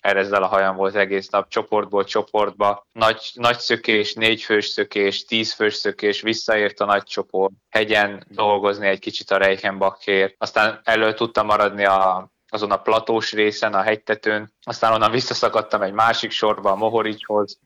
erezzel 0.00 0.42
a 0.42 0.46
hajam 0.46 0.76
volt 0.76 0.94
egész 0.94 1.28
nap, 1.28 1.48
csoportból 1.48 2.04
csoportba, 2.04 2.86
nagy, 2.92 3.30
nagy 3.34 3.58
szökés, 3.58 4.14
négy 4.14 4.42
fős 4.42 4.66
szökés, 4.66 5.24
tíz 5.24 5.52
fős 5.52 5.74
szökés, 5.74 6.20
visszaért 6.20 6.80
a 6.80 6.84
nagy 6.84 7.02
csoport, 7.02 7.52
hegyen 7.70 8.26
dolgozni 8.28 8.86
egy 8.86 8.98
kicsit 8.98 9.30
a 9.30 9.36
Reichenbachért, 9.36 10.34
aztán 10.38 10.80
elő 10.84 11.14
tudtam 11.14 11.46
maradni 11.46 11.84
a 11.84 12.30
azon 12.50 12.70
a 12.70 12.76
platós 12.76 13.32
részen, 13.32 13.74
a 13.74 13.82
hegytetőn, 13.82 14.52
aztán 14.62 14.92
onnan 14.92 15.10
visszaszakadtam 15.10 15.82
egy 15.82 15.92
másik 15.92 16.30
sorba, 16.30 16.70
a 16.70 16.76
Mohoricshoz, 16.76 17.58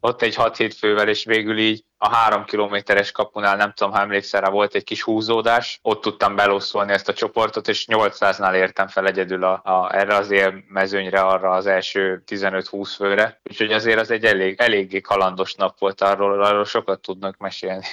ott 0.00 0.22
egy 0.22 0.34
6-7 0.36 0.74
fővel, 0.78 1.08
és 1.08 1.24
végül 1.24 1.58
így 1.58 1.84
a 1.98 2.08
három 2.08 2.44
kilométeres 2.44 3.12
kapunál, 3.12 3.56
nem 3.56 3.72
tudom, 3.72 3.92
ha 3.92 4.00
emlékszel 4.00 4.40
rá, 4.40 4.50
volt 4.50 4.74
egy 4.74 4.84
kis 4.84 5.02
húzódás, 5.02 5.78
ott 5.82 6.02
tudtam 6.02 6.36
belosszolni 6.36 6.92
ezt 6.92 7.08
a 7.08 7.12
csoportot, 7.12 7.68
és 7.68 7.86
800-nál 7.88 8.54
értem 8.54 8.88
fel 8.88 9.06
egyedül 9.06 9.44
a, 9.44 9.60
a, 9.64 9.96
erre 9.96 10.14
az 10.14 10.34
mezőnyre, 10.68 11.20
arra 11.20 11.50
az 11.50 11.66
első 11.66 12.22
15-20 12.26 12.92
főre. 12.96 13.40
Úgyhogy 13.50 13.72
azért 13.72 14.00
az 14.00 14.10
egy 14.10 14.24
elég, 14.24 14.60
eléggé 14.60 15.00
kalandos 15.00 15.54
nap 15.54 15.78
volt, 15.78 16.00
arról, 16.00 16.44
arról 16.44 16.64
sokat 16.64 17.00
tudnak 17.00 17.36
mesélni. 17.36 17.86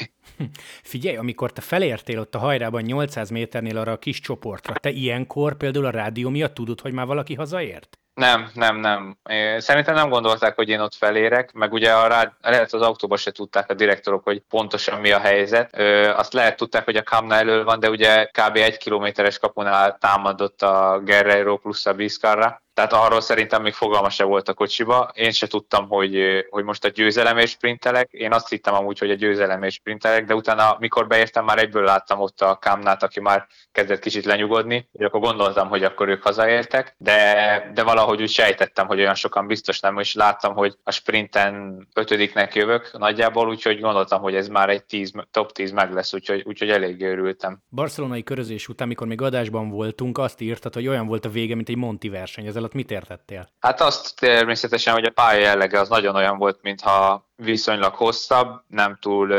Figyelj, 0.84 1.18
amikor 1.18 1.52
te 1.52 1.62
felértél 1.62 2.20
ott 2.20 2.36
a 2.36 2.40
hajrában 2.40 2.82
800 2.82 3.30
méternél 3.30 3.78
arra 3.78 3.92
a 3.92 4.00
kis 4.00 4.20
csoportra, 4.20 4.74
te 4.74 4.90
ilyenkor 4.90 5.58
például 5.58 5.86
a 5.86 5.90
rádió 5.90 6.30
miatt 6.30 6.54
tudod, 6.54 6.82
hogy 6.82 6.94
már 6.94 7.06
valaki 7.06 7.34
hazaért? 7.34 7.98
Nem, 8.14 8.50
nem, 8.54 8.76
nem. 8.76 9.18
Szerintem 9.58 9.96
nem 9.96 10.10
gondolták, 10.10 10.56
hogy 10.56 10.70
én 10.70 10.80
ott 10.80 10.96
felérek, 10.96 11.54
meg 11.54 11.74
ugye 11.74 11.94
a 11.94 12.08
rád, 12.08 12.32
lehet 12.42 12.74
az 12.74 12.82
autóban 12.82 13.18
se 13.18 13.32
tudták 13.32 13.70
a 13.70 13.74
direktorok, 13.74 14.24
hogy 14.24 14.40
pontosan 14.50 15.00
mi 15.00 15.12
a 15.12 15.20
helyzet. 15.20 15.70
Ö, 15.78 16.10
azt 16.10 16.34
lehet 16.34 16.58
tudták, 16.58 16.84
hogy 16.84 16.96
a 16.96 17.04
Kamna 17.04 17.36
elől 17.36 17.64
van, 17.64 17.80
de 17.80 17.90
ugye 17.90 18.26
kb. 18.26 18.56
egy 18.56 18.78
kilométeres 18.78 19.40
kapunál 19.40 19.98
támadott 19.98 20.62
a 20.62 21.02
Guerrero 21.04 21.58
plusz 21.58 21.86
a 21.86 21.94
Bizkarra, 21.94 22.63
tehát 22.74 22.94
arról 22.94 23.22
szerintem 23.22 23.62
még 23.62 23.74
fogalma 23.74 24.10
se 24.10 24.24
volt 24.24 24.50
a 24.50 24.54
kocsiba. 24.54 25.12
Én 25.14 25.32
se 25.32 25.48
tudtam, 25.48 25.88
hogy, 25.88 26.46
hogy 26.50 26.64
most 26.64 26.86
a 26.86 26.90
győzelem 26.90 27.38
és 27.38 27.50
sprintelek. 27.50 28.12
Én 28.12 28.34
azt 28.34 28.50
hittem 28.50 28.74
amúgy, 28.74 29.00
hogy 29.00 29.10
a 29.10 29.16
győzelem 29.16 29.64
és 29.64 29.74
sprintelek, 29.74 30.26
de 30.26 30.36
utána, 30.36 30.76
mikor 30.80 31.08
beértem, 31.08 31.46
már 31.46 31.58
egyből 31.58 31.84
láttam 31.84 32.20
ott 32.20 32.42
a 32.42 32.56
Kámnát, 32.56 33.04
aki 33.04 33.20
már 33.20 33.48
kezdett 33.72 34.00
kicsit 34.00 34.26
lenyugodni, 34.26 34.90
és 34.92 35.06
akkor 35.06 35.20
gondoltam, 35.20 35.68
hogy 35.70 35.84
akkor 35.84 36.08
ők 36.08 36.24
hazaértek, 36.24 36.96
de, 36.98 37.72
de 37.74 37.84
valahogy 37.84 38.22
úgy 38.22 38.30
sejtettem, 38.30 38.88
hogy 38.88 39.00
olyan 39.00 39.16
sokan 39.16 39.48
biztos 39.48 39.80
nem, 39.80 40.00
és 40.00 40.14
láttam, 40.14 40.54
hogy 40.54 40.76
a 40.84 40.92
sprinten 40.92 41.88
ötödiknek 41.94 42.56
jövök 42.56 42.98
nagyjából, 42.98 43.50
úgyhogy 43.50 43.80
gondoltam, 43.80 44.22
hogy 44.22 44.36
ez 44.36 44.48
már 44.48 44.70
egy 44.70 44.84
tíz, 44.84 45.12
top 45.32 45.52
10 45.52 45.72
meg 45.72 45.94
lesz, 45.94 46.14
úgyhogy, 46.14 46.44
úgyhogy 46.46 46.70
elég 46.70 47.02
örültem. 47.02 47.62
Barcelonai 47.70 48.24
körözés 48.24 48.68
után, 48.68 48.88
mikor 48.88 49.08
még 49.08 49.22
adásban 49.22 49.70
voltunk, 49.70 50.18
azt 50.18 50.42
írtad, 50.42 50.74
hogy 50.74 50.88
olyan 50.88 51.08
volt 51.08 51.26
a 51.26 51.30
vége, 51.30 51.56
mint 51.56 51.70
egy 51.70 51.78
Monti 51.78 52.10
verseny. 52.10 52.46
Ez 52.46 52.56
alatt 52.64 52.76
mit 52.76 52.92
értettél? 52.92 53.50
Hát 53.60 53.82
azt 53.82 54.20
természetesen, 54.20 54.94
hogy 54.94 55.04
a 55.04 55.12
pálya 55.12 55.40
jellege 55.40 55.80
az 55.80 55.90
nagyon 55.90 56.16
olyan 56.16 56.38
volt, 56.38 56.60
mintha 56.62 57.28
viszonylag 57.36 57.94
hosszabb, 57.94 58.62
nem 58.68 58.98
túl 59.02 59.36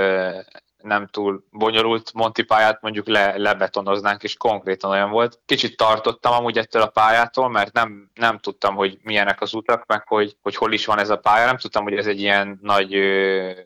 nem 0.85 1.07
túl 1.07 1.45
bonyolult 1.51 2.13
Monti 2.13 2.43
pályát 2.43 2.83
mondjuk 2.83 3.07
le, 3.07 3.37
lebetonoznánk, 3.37 4.23
és 4.23 4.37
konkrétan 4.37 4.91
olyan 4.91 5.11
volt. 5.11 5.41
Kicsit 5.47 5.77
tartottam 5.77 6.33
amúgy 6.33 6.59
ettől 6.59 6.83
a 6.83 6.87
pályától, 6.87 7.49
mert 7.49 7.73
nem, 7.73 8.11
nem 8.15 8.39
tudtam, 8.39 8.75
hogy 8.75 8.99
milyenek 9.03 9.41
az 9.41 9.55
utak, 9.55 9.87
meg 9.87 10.09
hogy, 10.09 10.37
hogy 10.43 10.57
hol 10.57 10.73
is 10.73 10.87
van 10.87 10.99
ez 10.99 11.11
a 11.11 11.17
pálya. 11.17 11.47
Nem 11.47 11.57
tudtam, 11.57 11.83
hogy 11.83 11.97
ez 11.97 12.07
egy 12.07 12.21
ilyen 12.21 12.59
nagy 12.63 12.97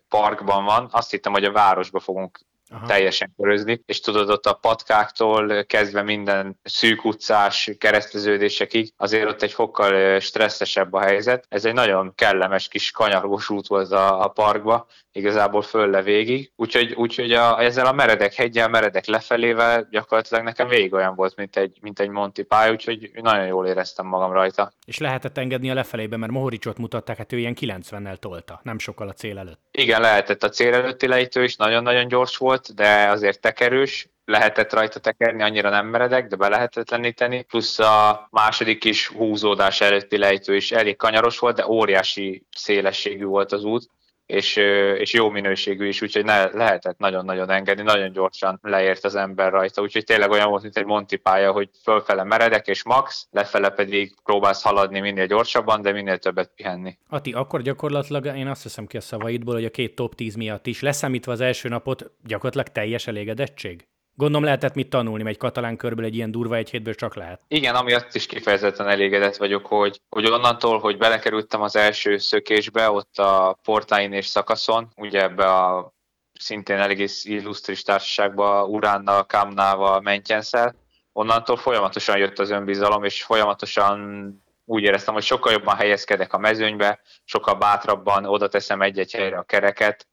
parkban 0.08 0.64
van. 0.64 0.88
Azt 0.90 1.10
hittem, 1.10 1.32
hogy 1.32 1.44
a 1.44 1.52
városba 1.52 2.00
fogunk 2.00 2.38
Aha. 2.70 2.87
teljesen 2.87 3.32
körözni, 3.37 3.82
és 3.87 4.00
tudod, 4.00 4.30
ott 4.30 4.46
a 4.46 4.52
patkáktól 4.52 5.64
kezdve 5.64 6.02
minden 6.02 6.58
szűk 6.62 7.04
utcás 7.04 7.70
kereszteződésekig, 7.78 8.92
azért 8.96 9.28
ott 9.28 9.42
egy 9.42 9.52
fokkal 9.52 10.20
stresszesebb 10.20 10.92
a 10.92 11.00
helyzet. 11.00 11.46
Ez 11.48 11.64
egy 11.64 11.75
nagyon 11.75 12.12
kellemes 12.14 12.68
kis 12.68 12.90
kanyargós 12.90 13.48
út 13.48 13.66
volt 13.66 13.92
a, 13.92 14.22
a 14.25 14.28
parkba, 14.28 14.87
igazából 15.12 15.62
föl 15.62 15.90
le 15.90 16.02
végig, 16.02 16.52
úgyhogy, 16.56 16.92
úgyhogy 16.92 17.32
a, 17.32 17.62
ezzel 17.62 17.87
a 17.87 17.92
meredek 17.92 18.34
hegyel, 18.34 18.68
meredek 18.68 19.06
lefelével 19.06 19.87
gyakorlatilag 19.90 20.44
nekem 20.44 20.68
végig 20.68 20.92
olyan 20.92 21.14
volt, 21.14 21.37
mint 21.37 21.56
egy, 21.56 21.78
mint 21.80 22.00
egy 22.00 22.08
Monty 22.08 22.42
pálya, 22.42 22.72
úgyhogy 22.72 23.10
nagyon 23.14 23.46
jól 23.46 23.66
éreztem 23.66 24.06
magam 24.06 24.32
rajta. 24.32 24.72
És 24.87 24.98
lehetett 24.98 25.38
engedni 25.38 25.70
a 25.70 25.75
lefelébe, 25.75 26.16
mert 26.16 26.32
Mohoricsot 26.32 26.78
mutatták, 26.78 27.16
hát 27.16 27.32
ő 27.32 27.38
ilyen 27.38 27.56
90-nel 27.60 28.16
tolta, 28.16 28.60
nem 28.62 28.78
sokkal 28.78 29.08
a 29.08 29.12
cél 29.12 29.38
előtt. 29.38 29.60
Igen, 29.70 30.00
lehetett 30.00 30.42
a 30.42 30.48
cél 30.48 30.75
előtti 30.75 31.06
lejtő 31.06 31.42
is, 31.42 31.56
nagyon-nagyon 31.56 32.08
gyors 32.08 32.37
volt, 32.37 32.57
de 32.66 33.08
azért 33.08 33.40
tekerős, 33.40 34.08
lehetett 34.24 34.72
rajta 34.72 35.00
tekerni, 35.00 35.42
annyira 35.42 35.70
nem 35.70 35.86
meredek, 35.86 36.26
de 36.26 36.36
be 36.36 36.48
lehetetleníteni, 36.48 37.42
plusz 37.42 37.78
a 37.78 38.28
második 38.30 38.84
is 38.84 39.06
húzódás 39.06 39.80
előtti 39.80 40.18
lejtő 40.18 40.56
is 40.56 40.72
elég 40.72 40.96
kanyaros 40.96 41.38
volt, 41.38 41.56
de 41.56 41.68
óriási 41.68 42.46
szélességű 42.56 43.24
volt 43.24 43.52
az 43.52 43.64
út, 43.64 43.88
és, 44.28 44.56
és 44.99 45.12
jó 45.12 45.30
minőségű 45.30 45.87
is, 45.87 46.02
úgyhogy 46.02 46.25
ne, 46.25 46.44
lehetett 46.44 46.99
nagyon-nagyon 46.99 47.50
engedni, 47.50 47.82
nagyon 47.82 48.12
gyorsan 48.12 48.58
leért 48.62 49.04
az 49.04 49.14
ember 49.14 49.52
rajta, 49.52 49.82
úgyhogy 49.82 50.04
tényleg 50.04 50.30
olyan 50.30 50.49
volt, 50.49 50.62
mint 50.62 50.76
egy 50.76 50.85
Monti 50.85 51.16
pálya, 51.16 51.52
hogy 51.52 51.70
fölfele 51.82 52.25
meredek 52.25 52.66
és 52.66 52.85
max, 52.85 53.26
lefele 53.30 53.70
pedig 53.70 54.14
próbálsz 54.25 54.62
haladni 54.62 55.00
minél 55.00 55.26
gyorsabban, 55.26 55.82
de 55.82 55.92
minél 55.92 56.18
többet 56.18 56.52
pihenni. 56.56 56.99
Ati, 57.08 57.32
akkor 57.32 57.62
gyakorlatilag 57.62 58.26
én 58.37 58.49
azt 58.49 58.62
hiszem 58.62 58.87
ki 58.87 58.97
a 58.97 59.00
szavaidból, 59.00 59.54
hogy 59.54 59.64
a 59.64 59.70
két 59.70 59.94
top 59.94 60.14
10 60.14 60.35
miatt 60.35 60.66
is, 60.66 60.80
leszámítva 60.80 61.32
az 61.32 61.40
első 61.40 61.68
napot, 61.68 62.11
gyakorlatilag 62.25 62.68
teljes 62.68 63.06
elégedettség? 63.06 63.87
Gondolom 64.18 64.44
lehetett 64.44 64.75
mit 64.75 64.90
tanulni, 64.90 65.28
egy 65.28 65.37
katalán 65.37 65.76
körből 65.76 66.04
egy 66.04 66.14
ilyen 66.14 66.30
durva 66.30 66.56
egy 66.56 66.70
hétből 66.70 66.94
csak 66.94 67.14
lehet. 67.14 67.40
Igen, 67.48 67.75
ami 67.75 67.92
azt 67.92 68.14
is 68.14 68.26
kifejezetten 68.26 68.88
elégedett 68.88 69.37
vagyok, 69.37 69.66
hogy, 69.66 70.00
hogy 70.08 70.26
onnantól, 70.26 70.78
hogy 70.78 70.98
belekerültem 70.98 71.62
az 71.62 71.76
első 71.76 72.16
szökésbe, 72.16 72.90
ott 72.90 73.18
a 73.18 73.58
Portáin 73.62 74.12
és 74.12 74.26
szakaszon, 74.26 74.88
ugye 74.96 75.22
ebbe 75.22 75.54
a 75.54 75.92
szintén 76.32 76.78
egész 76.78 77.25
illusztris 77.25 77.82
társaságba, 77.82 78.64
Uránnal, 78.64 79.25
Kamnával, 79.25 80.00
Mentyenszel, 80.00 80.75
onnantól 81.12 81.56
folyamatosan 81.56 82.18
jött 82.18 82.38
az 82.38 82.50
önbizalom, 82.50 83.04
és 83.04 83.22
folyamatosan 83.22 84.42
úgy 84.68 84.82
éreztem, 84.82 85.14
hogy 85.14 85.22
sokkal 85.22 85.52
jobban 85.52 85.76
helyezkedek 85.76 86.32
a 86.32 86.38
mezőnybe, 86.38 87.00
sokkal 87.25 87.54
bátrabban 87.54 88.25
oda 88.25 88.48
teszem 88.48 88.82
egy-egy 88.82 89.12
helyre 89.12 89.38
a 89.38 89.42
kereket. 89.42 90.08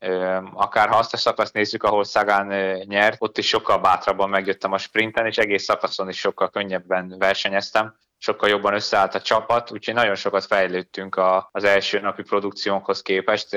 Akár 0.53 0.89
ha 0.89 0.97
azt 0.97 1.13
a 1.13 1.17
szakaszt 1.17 1.53
nézzük, 1.53 1.83
ahol 1.83 2.03
Szagán 2.03 2.47
nyert, 2.85 3.15
ott 3.19 3.37
is 3.37 3.47
sokkal 3.47 3.77
bátrabban 3.79 4.29
megjöttem 4.29 4.71
a 4.71 4.77
sprinten, 4.77 5.25
és 5.25 5.37
egész 5.37 5.63
szakaszon 5.63 6.09
is 6.09 6.19
sokkal 6.19 6.49
könnyebben 6.49 7.15
versenyeztem 7.17 7.95
sokkal 8.17 8.49
jobban 8.49 8.73
összeállt 8.73 9.15
a 9.15 9.21
csapat, 9.21 9.71
úgyhogy 9.71 9.93
nagyon 9.93 10.15
sokat 10.15 10.45
fejlődtünk 10.45 11.15
a, 11.15 11.49
az 11.51 11.63
első 11.63 11.99
napi 11.99 12.23
produkciónkhoz 12.23 13.01
képest. 13.01 13.53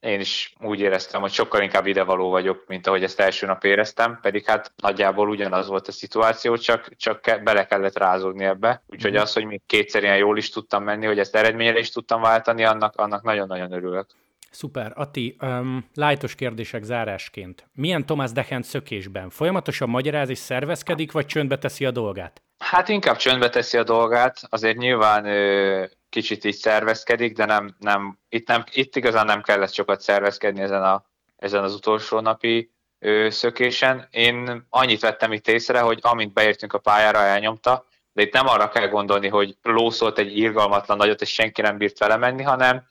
Én 0.00 0.20
is 0.20 0.54
úgy 0.60 0.80
éreztem, 0.80 1.20
hogy 1.20 1.32
sokkal 1.32 1.62
inkább 1.62 1.86
idevaló 1.86 2.30
vagyok, 2.30 2.64
mint 2.66 2.86
ahogy 2.86 3.02
ezt 3.02 3.20
első 3.20 3.46
nap 3.46 3.64
éreztem, 3.64 4.18
pedig 4.22 4.46
hát 4.46 4.72
nagyjából 4.76 5.28
ugyanaz 5.28 5.68
volt 5.68 5.88
a 5.88 5.92
szituáció, 5.92 6.56
csak, 6.56 6.96
csak 6.96 7.40
bele 7.42 7.66
kellett 7.66 7.98
rázódni 7.98 8.44
ebbe. 8.44 8.82
Úgyhogy 8.86 9.12
mhm. 9.12 9.20
az, 9.20 9.32
hogy 9.32 9.44
még 9.44 9.60
kétszer 9.66 10.02
ilyen 10.02 10.16
jól 10.16 10.38
is 10.38 10.50
tudtam 10.50 10.84
menni, 10.84 11.06
hogy 11.06 11.18
ezt 11.18 11.36
eredményre 11.36 11.78
is 11.78 11.90
tudtam 11.90 12.20
váltani, 12.20 12.64
annak, 12.64 12.96
annak 12.96 13.22
nagyon-nagyon 13.22 13.72
örülök. 13.72 14.06
Szuper. 14.50 14.92
Ati, 14.94 15.36
um, 15.42 15.84
lájtos 15.94 16.34
kérdések 16.34 16.82
zárásként. 16.82 17.68
Milyen 17.74 18.06
Thomas 18.06 18.32
Dechent 18.32 18.64
szökésben? 18.64 19.30
Folyamatosan 19.30 19.88
magyaráz 19.88 20.28
és 20.28 20.38
szervezkedik, 20.38 21.12
vagy 21.12 21.26
csöndbe 21.26 21.58
teszi 21.58 21.84
a 21.84 21.90
dolgát? 21.90 22.42
Hát 22.64 22.88
inkább 22.88 23.16
csöndbe 23.16 23.48
teszi 23.48 23.78
a 23.78 23.82
dolgát, 23.82 24.40
azért 24.48 24.76
nyilván 24.76 25.24
ö, 25.24 25.84
kicsit 26.08 26.44
így 26.44 26.54
szervezkedik, 26.54 27.36
de 27.36 27.44
nem, 27.44 27.74
nem, 27.78 28.18
itt, 28.28 28.48
nem, 28.48 28.64
itt 28.72 28.96
igazán 28.96 29.26
nem 29.26 29.42
kellett 29.42 29.72
sokat 29.72 30.00
szervezkedni 30.00 30.60
ezen, 30.60 30.82
a, 30.82 31.04
ezen 31.36 31.62
az 31.62 31.74
utolsó 31.74 32.20
napi 32.20 32.70
ö, 32.98 33.30
szökésen. 33.30 34.08
Én 34.10 34.66
annyit 34.68 35.00
vettem 35.00 35.32
itt 35.32 35.48
észre, 35.48 35.80
hogy 35.80 35.98
amint 36.02 36.32
beértünk 36.32 36.72
a 36.72 36.78
pályára, 36.78 37.18
elnyomta, 37.18 37.86
de 38.12 38.22
itt 38.22 38.32
nem 38.32 38.48
arra 38.48 38.68
kell 38.68 38.88
gondolni, 38.88 39.28
hogy 39.28 39.56
lószolt 39.62 40.18
egy 40.18 40.38
irgalmatlan 40.38 40.96
nagyot, 40.96 41.20
és 41.20 41.32
senki 41.32 41.60
nem 41.60 41.78
bírt 41.78 41.98
vele 41.98 42.16
menni, 42.16 42.42
hanem, 42.42 42.86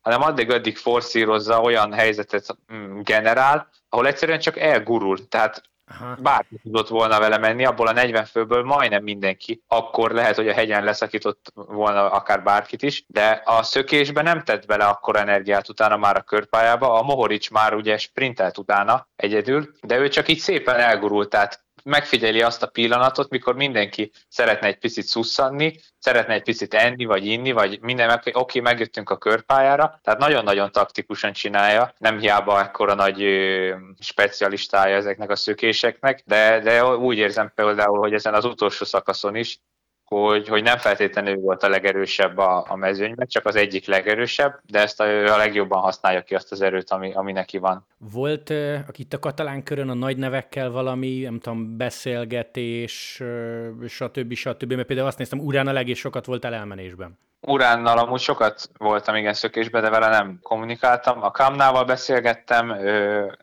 hanem 0.00 0.22
addig-addig 0.22 0.76
forszírozza, 0.76 1.60
olyan 1.60 1.92
helyzetet 1.92 2.56
mm, 2.72 3.00
generál, 3.00 3.68
ahol 3.88 4.06
egyszerűen 4.06 4.38
csak 4.40 4.58
elgurul. 4.58 5.28
Tehát 5.28 5.62
Aha. 5.86 6.16
bárki 6.22 6.60
tudott 6.62 6.88
volna 6.88 7.18
vele 7.18 7.38
menni, 7.38 7.64
abból 7.64 7.86
a 7.86 7.92
40 7.92 8.24
főből 8.24 8.62
majdnem 8.62 9.02
mindenki. 9.02 9.62
Akkor 9.66 10.10
lehet, 10.10 10.36
hogy 10.36 10.48
a 10.48 10.52
hegyen 10.52 10.84
leszakított 10.84 11.52
volna 11.54 12.10
akár 12.10 12.42
bárkit 12.42 12.82
is, 12.82 13.04
de 13.06 13.42
a 13.44 13.62
szökésben 13.62 14.24
nem 14.24 14.42
tett 14.42 14.66
bele 14.66 14.84
akkor 14.84 15.16
energiát 15.16 15.68
utána 15.68 15.96
már 15.96 16.16
a 16.16 16.22
körpályába. 16.22 16.92
A 16.92 17.02
Mohorics 17.02 17.50
már 17.50 17.74
ugye 17.74 17.98
sprintelt 17.98 18.58
utána 18.58 19.08
egyedül, 19.16 19.72
de 19.82 19.98
ő 19.98 20.08
csak 20.08 20.28
így 20.28 20.38
szépen 20.38 20.76
elgurult, 20.76 21.28
tehát 21.28 21.63
megfigyeli 21.84 22.42
azt 22.42 22.62
a 22.62 22.66
pillanatot, 22.66 23.30
mikor 23.30 23.54
mindenki 23.54 24.12
szeretne 24.28 24.66
egy 24.66 24.78
picit 24.78 25.04
szusszanni, 25.04 25.80
szeretne 25.98 26.34
egy 26.34 26.42
picit 26.42 26.74
enni, 26.74 27.04
vagy 27.04 27.26
inni, 27.26 27.52
vagy 27.52 27.80
minden, 27.80 28.10
oké, 28.10 28.30
okay, 28.34 28.60
megjöttünk 28.60 29.10
a 29.10 29.18
körpályára, 29.18 30.00
tehát 30.02 30.20
nagyon-nagyon 30.20 30.72
taktikusan 30.72 31.32
csinálja, 31.32 31.94
nem 31.98 32.18
hiába 32.18 32.60
ekkora 32.60 32.94
nagy 32.94 33.22
ö, 33.22 33.74
specialistája 33.98 34.96
ezeknek 34.96 35.30
a 35.30 35.36
szökéseknek, 35.36 36.22
de, 36.24 36.60
de 36.60 36.84
úgy 36.84 37.18
érzem 37.18 37.52
például, 37.54 37.98
hogy 37.98 38.14
ezen 38.14 38.34
az 38.34 38.44
utolsó 38.44 38.84
szakaszon 38.84 39.36
is 39.36 39.60
hogy, 40.04 40.48
hogy 40.48 40.62
nem 40.62 40.78
feltétlenül 40.78 41.36
volt 41.36 41.62
a 41.62 41.68
legerősebb 41.68 42.38
a, 42.38 42.64
a 42.68 42.76
mezőnyben, 42.76 43.26
csak 43.26 43.46
az 43.46 43.56
egyik 43.56 43.86
legerősebb, 43.86 44.60
de 44.66 44.80
ezt 44.80 45.00
a, 45.00 45.04
a 45.32 45.36
legjobban 45.36 45.80
használja 45.80 46.22
ki 46.22 46.34
azt 46.34 46.52
az 46.52 46.60
erőt, 46.60 46.90
ami, 46.90 47.12
ami 47.12 47.32
neki 47.32 47.58
van. 47.58 47.86
Volt 47.98 48.50
uh, 48.50 48.78
itt 48.92 49.12
a 49.12 49.18
katalán 49.18 49.62
körön 49.62 49.88
a 49.88 49.94
nagy 49.94 50.16
nevekkel 50.16 50.70
valami, 50.70 51.20
nem 51.20 51.40
tudom, 51.40 51.76
beszélgetés, 51.76 53.20
uh, 53.20 53.86
stb. 53.86 54.34
stb. 54.34 54.72
Mert 54.72 54.86
például 54.86 55.08
azt 55.08 55.18
néztem, 55.18 55.38
Urán 55.38 55.66
a 55.66 55.72
legés 55.72 55.98
sokat 55.98 56.26
volt 56.26 56.44
elmenésben. 56.44 57.18
Uránnal 57.46 57.98
amúgy 57.98 58.20
sokat 58.20 58.70
voltam 58.78 59.14
igen 59.14 59.34
szökésbe, 59.34 59.80
de 59.80 59.90
vele 59.90 60.08
nem 60.08 60.38
kommunikáltam. 60.42 61.22
A 61.22 61.30
Kamnával 61.30 61.84
beszélgettem, 61.84 62.76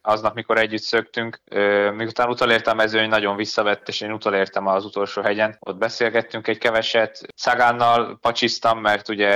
aznap, 0.02 0.34
mikor 0.34 0.58
együtt 0.58 0.82
szöktünk. 0.82 1.42
Miután 1.96 2.30
utolértem 2.30 2.76
mezőny, 2.76 3.10
nagyon 3.10 3.36
visszavett, 3.36 3.88
és 3.88 4.02
én 4.02 4.12
utolértem 4.12 4.68
az 4.68 4.86
utolsó 4.86 5.22
hegyen. 5.22 5.58
Ott 5.60 5.78
beszélgettünk 5.78 6.48
egy 6.48 6.58
keveset. 6.58 7.22
Szagánnal 7.36 8.18
pacsiztam, 8.22 8.80
mert 8.80 9.10
ugye 9.10 9.34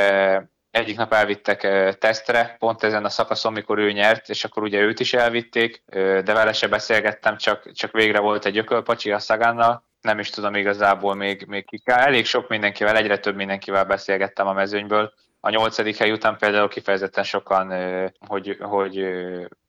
egyik 0.71 0.97
nap 0.97 1.13
elvittek 1.13 1.59
tesztre, 1.99 2.55
pont 2.59 2.83
ezen 2.83 3.05
a 3.05 3.09
szakaszon, 3.09 3.53
mikor 3.53 3.77
ő 3.77 3.91
nyert, 3.91 4.29
és 4.29 4.43
akkor 4.43 4.63
ugye 4.63 4.79
őt 4.79 4.99
is 4.99 5.13
elvitték, 5.13 5.83
de 6.23 6.33
vele 6.33 6.53
se 6.53 6.67
beszélgettem, 6.67 7.37
csak, 7.37 7.71
csak 7.71 7.91
végre 7.91 8.19
volt 8.19 8.45
egy 8.45 8.57
ökölpacsi 8.57 9.11
a 9.11 9.19
Szagánnal, 9.19 9.83
nem 10.05 10.19
is 10.19 10.29
tudom 10.29 10.55
igazából 10.55 11.15
még, 11.15 11.45
még 11.47 11.65
ki 11.65 11.77
kell. 11.77 11.97
Elég 11.99 12.25
sok 12.25 12.47
mindenkivel, 12.49 12.97
egyre 12.97 13.17
több 13.17 13.35
mindenkivel 13.35 13.85
beszélgettem 13.85 14.47
a 14.47 14.53
mezőnyből. 14.53 15.13
A 15.39 15.49
nyolcadik 15.49 15.97
hely 15.97 16.11
után 16.11 16.37
például 16.37 16.67
kifejezetten 16.67 17.23
sokan, 17.23 17.73
hogy, 18.27 18.57
hogy 18.59 19.07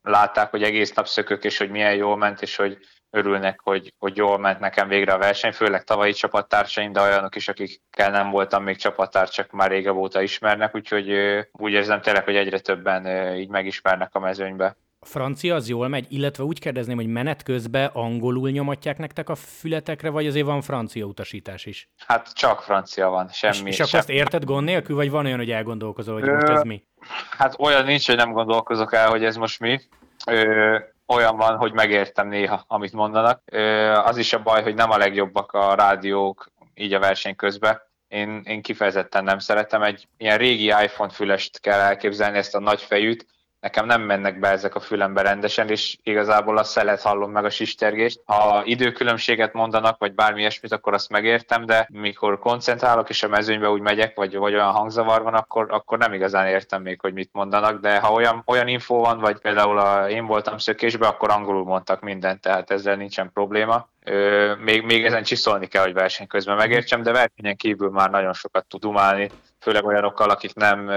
látták, 0.02 0.50
hogy 0.50 0.62
egész 0.62 0.92
nap 0.92 1.06
szökök, 1.06 1.44
és 1.44 1.58
hogy 1.58 1.70
milyen 1.70 1.94
jól 1.94 2.16
ment, 2.16 2.42
és 2.42 2.56
hogy 2.56 2.78
örülnek, 3.10 3.60
hogy, 3.62 3.94
hogy 3.98 4.16
jól 4.16 4.38
ment 4.38 4.60
nekem 4.60 4.88
végre 4.88 5.12
a 5.12 5.18
verseny, 5.18 5.52
főleg 5.52 5.84
tavalyi 5.84 6.12
csapattársaim, 6.12 6.92
de 6.92 7.00
olyanok 7.00 7.36
is, 7.36 7.48
akikkel 7.48 8.10
nem 8.10 8.30
voltam 8.30 8.62
még 8.62 8.76
csapattárs, 8.76 9.30
csak 9.30 9.50
már 9.50 9.70
régebb 9.70 9.96
óta 9.96 10.22
ismernek, 10.22 10.74
úgyhogy 10.74 11.10
úgy 11.52 11.72
érzem 11.72 12.00
tényleg, 12.00 12.24
hogy 12.24 12.36
egyre 12.36 12.58
többen 12.58 13.34
így 13.36 13.48
megismernek 13.48 14.14
a 14.14 14.18
mezőnybe 14.18 14.76
francia 15.00 15.54
az 15.54 15.68
jól 15.68 15.88
megy, 15.88 16.06
illetve 16.08 16.44
úgy 16.44 16.58
kérdezném, 16.58 16.96
hogy 16.96 17.06
menet 17.06 17.42
közben 17.42 17.90
angolul 17.92 18.50
nyomatják 18.50 18.98
nektek 18.98 19.28
a 19.28 19.34
fületekre, 19.34 20.10
vagy 20.10 20.26
azért 20.26 20.46
van 20.46 20.60
francia 20.60 21.04
utasítás 21.04 21.66
is? 21.66 21.88
Hát 22.06 22.32
csak 22.32 22.62
francia 22.62 23.08
van, 23.08 23.28
semmi. 23.28 23.68
És, 23.68 23.78
és 23.78 23.80
akkor 23.80 23.98
azt 23.98 24.10
érted 24.10 24.44
gond 24.44 24.64
nélkül, 24.64 24.96
vagy 24.96 25.10
van 25.10 25.24
olyan, 25.24 25.38
hogy 25.38 25.50
elgondolkozol, 25.50 26.14
hogy 26.20 26.28
Ö, 26.28 26.32
most 26.32 26.48
ez 26.48 26.62
mi? 26.62 26.82
Hát 27.30 27.54
olyan 27.58 27.84
nincs, 27.84 28.06
hogy 28.06 28.16
nem 28.16 28.32
gondolkozok 28.32 28.94
el, 28.94 29.08
hogy 29.08 29.24
ez 29.24 29.36
most 29.36 29.60
mi. 29.60 29.80
Ö, 30.26 30.78
olyan 31.06 31.36
van, 31.36 31.56
hogy 31.56 31.72
megértem 31.72 32.28
néha, 32.28 32.64
amit 32.66 32.92
mondanak. 32.92 33.42
Ö, 33.44 33.92
az 33.92 34.16
is 34.16 34.32
a 34.32 34.42
baj, 34.42 34.62
hogy 34.62 34.74
nem 34.74 34.90
a 34.90 34.96
legjobbak 34.96 35.52
a 35.52 35.74
rádiók 35.74 36.50
így 36.74 36.92
a 36.92 36.98
verseny 36.98 37.36
közben. 37.36 37.80
Én, 38.08 38.42
én 38.44 38.62
kifejezetten 38.62 39.24
nem 39.24 39.38
szeretem. 39.38 39.82
Egy 39.82 40.08
ilyen 40.16 40.38
régi 40.38 40.64
iPhone 40.66 41.10
fülest 41.10 41.60
kell 41.60 41.80
elképzelni, 41.80 42.38
ezt 42.38 42.54
a 42.54 42.60
nagy 42.60 42.82
fejűt, 42.82 43.26
nekem 43.60 43.86
nem 43.86 44.02
mennek 44.02 44.38
be 44.38 44.48
ezek 44.48 44.75
a 44.75 44.80
fülembe 44.80 45.22
rendesen, 45.22 45.68
és 45.68 45.96
igazából 46.02 46.58
a 46.58 46.64
szelet 46.64 47.00
hallom 47.00 47.30
meg 47.30 47.44
a 47.44 47.50
sistergést. 47.50 48.20
Ha 48.25 48.62
időkülönbséget 48.64 49.52
mondanak, 49.52 49.98
vagy 49.98 50.14
bármi 50.14 50.40
ilyesmit, 50.40 50.72
akkor 50.72 50.94
azt 50.94 51.10
megértem, 51.10 51.66
de 51.66 51.88
mikor 51.92 52.38
koncentrálok, 52.38 53.08
és 53.08 53.22
a 53.22 53.28
mezőnybe 53.28 53.70
úgy 53.70 53.80
megyek, 53.80 54.16
vagy, 54.16 54.36
vagy 54.36 54.54
olyan 54.54 54.72
hangzavar 54.72 55.22
van, 55.22 55.34
akkor, 55.34 55.66
akkor 55.70 55.98
nem 55.98 56.12
igazán 56.12 56.46
értem 56.46 56.82
még, 56.82 57.00
hogy 57.00 57.12
mit 57.12 57.30
mondanak, 57.32 57.80
de 57.80 57.98
ha 57.98 58.12
olyan, 58.12 58.42
olyan 58.46 58.68
info 58.68 58.94
van, 58.94 59.18
vagy 59.18 59.38
például 59.38 59.78
a, 59.78 60.08
én 60.08 60.26
voltam 60.26 60.58
szökésbe, 60.58 61.06
akkor 61.06 61.30
angolul 61.30 61.64
mondtak 61.64 62.00
mindent, 62.00 62.40
tehát 62.40 62.70
ezzel 62.70 62.96
nincsen 62.96 63.30
probléma. 63.32 63.88
Ö, 64.04 64.54
még, 64.54 64.82
még 64.82 65.04
ezen 65.04 65.22
csiszolni 65.22 65.66
kell, 65.66 65.82
hogy 65.82 65.92
verseny 65.92 66.26
közben 66.26 66.56
megértsem, 66.56 67.02
de 67.02 67.12
versenyen 67.12 67.56
kívül 67.56 67.90
már 67.90 68.10
nagyon 68.10 68.32
sokat 68.32 68.66
tud 68.66 68.80
dumálni, 68.80 69.30
főleg 69.66 69.85
olyanokkal, 69.85 70.30
akik 70.30 70.54
nem 70.54 70.90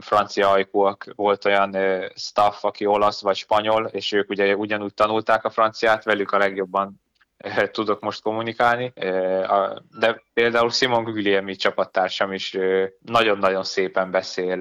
francia 0.00 0.50
ajkúak, 0.50 1.12
volt 1.16 1.44
olyan 1.44 1.76
staff, 2.14 2.64
aki 2.64 2.86
olasz 2.86 3.22
vagy 3.22 3.36
spanyol, 3.36 3.84
és 3.86 4.12
ők 4.12 4.30
ugye 4.30 4.56
ugyanúgy 4.56 4.94
tanulták 4.94 5.44
a 5.44 5.50
franciát, 5.50 6.04
velük 6.04 6.30
a 6.30 6.38
legjobban 6.38 7.00
tudok 7.72 8.00
most 8.00 8.22
kommunikálni, 8.22 8.92
de 9.98 10.22
például 10.34 10.70
Simon 10.70 11.04
Guglielmi 11.04 11.56
csapattársam 11.56 12.32
is 12.32 12.56
nagyon-nagyon 13.00 13.64
szépen 13.64 14.10
beszél 14.10 14.58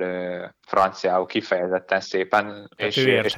franciául, 0.61 1.25
kifejezetten 1.25 1.99
szépen, 1.99 2.69
és, 2.75 2.95
és 2.95 3.37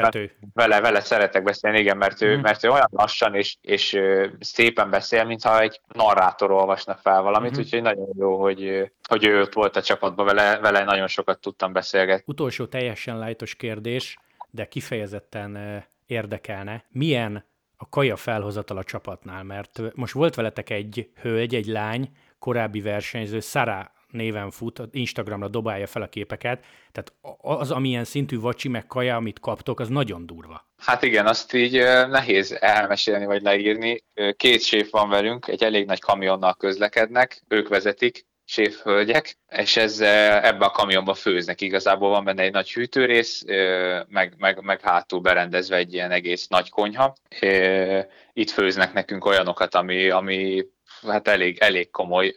vele, 0.53 0.81
vele 0.81 0.99
szeretek 0.99 1.43
beszélni, 1.43 1.79
igen, 1.79 1.97
mert 1.97 2.21
ő, 2.21 2.37
mm. 2.37 2.41
mert 2.41 2.63
ő 2.63 2.69
olyan 2.69 2.87
lassan 2.91 3.35
és, 3.35 3.57
és 3.61 3.99
szépen 4.39 4.89
beszél, 4.89 5.23
mintha 5.23 5.59
egy 5.59 5.81
narrátor 5.93 6.51
olvasna 6.51 6.95
fel 6.95 7.21
valamit, 7.21 7.51
mm-hmm. 7.51 7.59
úgyhogy 7.59 7.81
nagyon 7.81 8.09
jó, 8.17 8.41
hogy, 8.41 8.91
hogy 9.07 9.25
ő 9.25 9.41
ott 9.41 9.53
volt 9.53 9.75
a 9.75 9.81
csapatban, 9.81 10.25
vele, 10.25 10.59
vele 10.59 10.83
nagyon 10.83 11.07
sokat 11.07 11.39
tudtam 11.39 11.73
beszélgetni. 11.73 12.23
Utolsó 12.27 12.65
teljesen 12.65 13.17
lájtos 13.17 13.55
kérdés, 13.55 14.17
de 14.51 14.65
kifejezetten 14.65 15.83
érdekelne. 16.05 16.83
Milyen 16.89 17.43
a 17.81 17.89
kaja 17.89 18.15
felhozatal 18.15 18.77
a 18.77 18.83
csapatnál, 18.83 19.43
mert 19.43 19.81
most 19.95 20.13
volt 20.13 20.35
veletek 20.35 20.69
egy 20.69 21.09
hölgy, 21.21 21.55
egy 21.55 21.65
lány, 21.65 22.09
korábbi 22.39 22.81
versenyző, 22.81 23.39
Sara 23.39 23.91
néven 24.07 24.51
fut, 24.51 24.81
Instagramra 24.91 25.47
dobálja 25.47 25.87
fel 25.87 26.01
a 26.01 26.09
képeket, 26.09 26.65
tehát 26.91 27.13
az, 27.37 27.71
amilyen 27.71 28.03
szintű 28.03 28.39
vacsi 28.39 28.67
meg 28.67 28.87
kaja, 28.87 29.15
amit 29.15 29.39
kaptok, 29.39 29.79
az 29.79 29.87
nagyon 29.87 30.25
durva. 30.25 30.67
Hát 30.77 31.03
igen, 31.03 31.25
azt 31.25 31.53
így 31.53 31.73
nehéz 32.09 32.51
elmesélni 32.51 33.25
vagy 33.25 33.41
leírni. 33.41 34.03
Két 34.35 34.61
séf 34.61 34.89
van 34.89 35.09
velünk, 35.09 35.47
egy 35.47 35.63
elég 35.63 35.85
nagy 35.85 35.99
kamionnal 35.99 36.55
közlekednek, 36.55 37.43
ők 37.47 37.67
vezetik, 37.67 38.27
séfhölgyek, 38.49 39.37
és 39.49 39.77
ez 39.77 39.99
ebbe 39.99 40.65
a 40.65 40.69
kamionba 40.69 41.13
főznek. 41.13 41.61
Igazából 41.61 42.09
van 42.09 42.23
benne 42.23 42.43
egy 42.43 42.51
nagy 42.51 42.73
hűtőrész, 42.73 43.43
meg, 44.07 44.33
meg, 44.37 44.61
meg 44.61 44.81
hátul 44.81 45.19
berendezve 45.19 45.75
egy 45.75 45.93
ilyen 45.93 46.11
egész 46.11 46.47
nagy 46.47 46.69
konyha. 46.69 47.15
Itt 48.33 48.49
főznek 48.49 48.93
nekünk 48.93 49.25
olyanokat, 49.25 49.75
ami, 49.75 50.09
ami 50.09 50.65
hát 51.07 51.27
elég, 51.27 51.57
elég 51.59 51.89
komoly, 51.89 52.33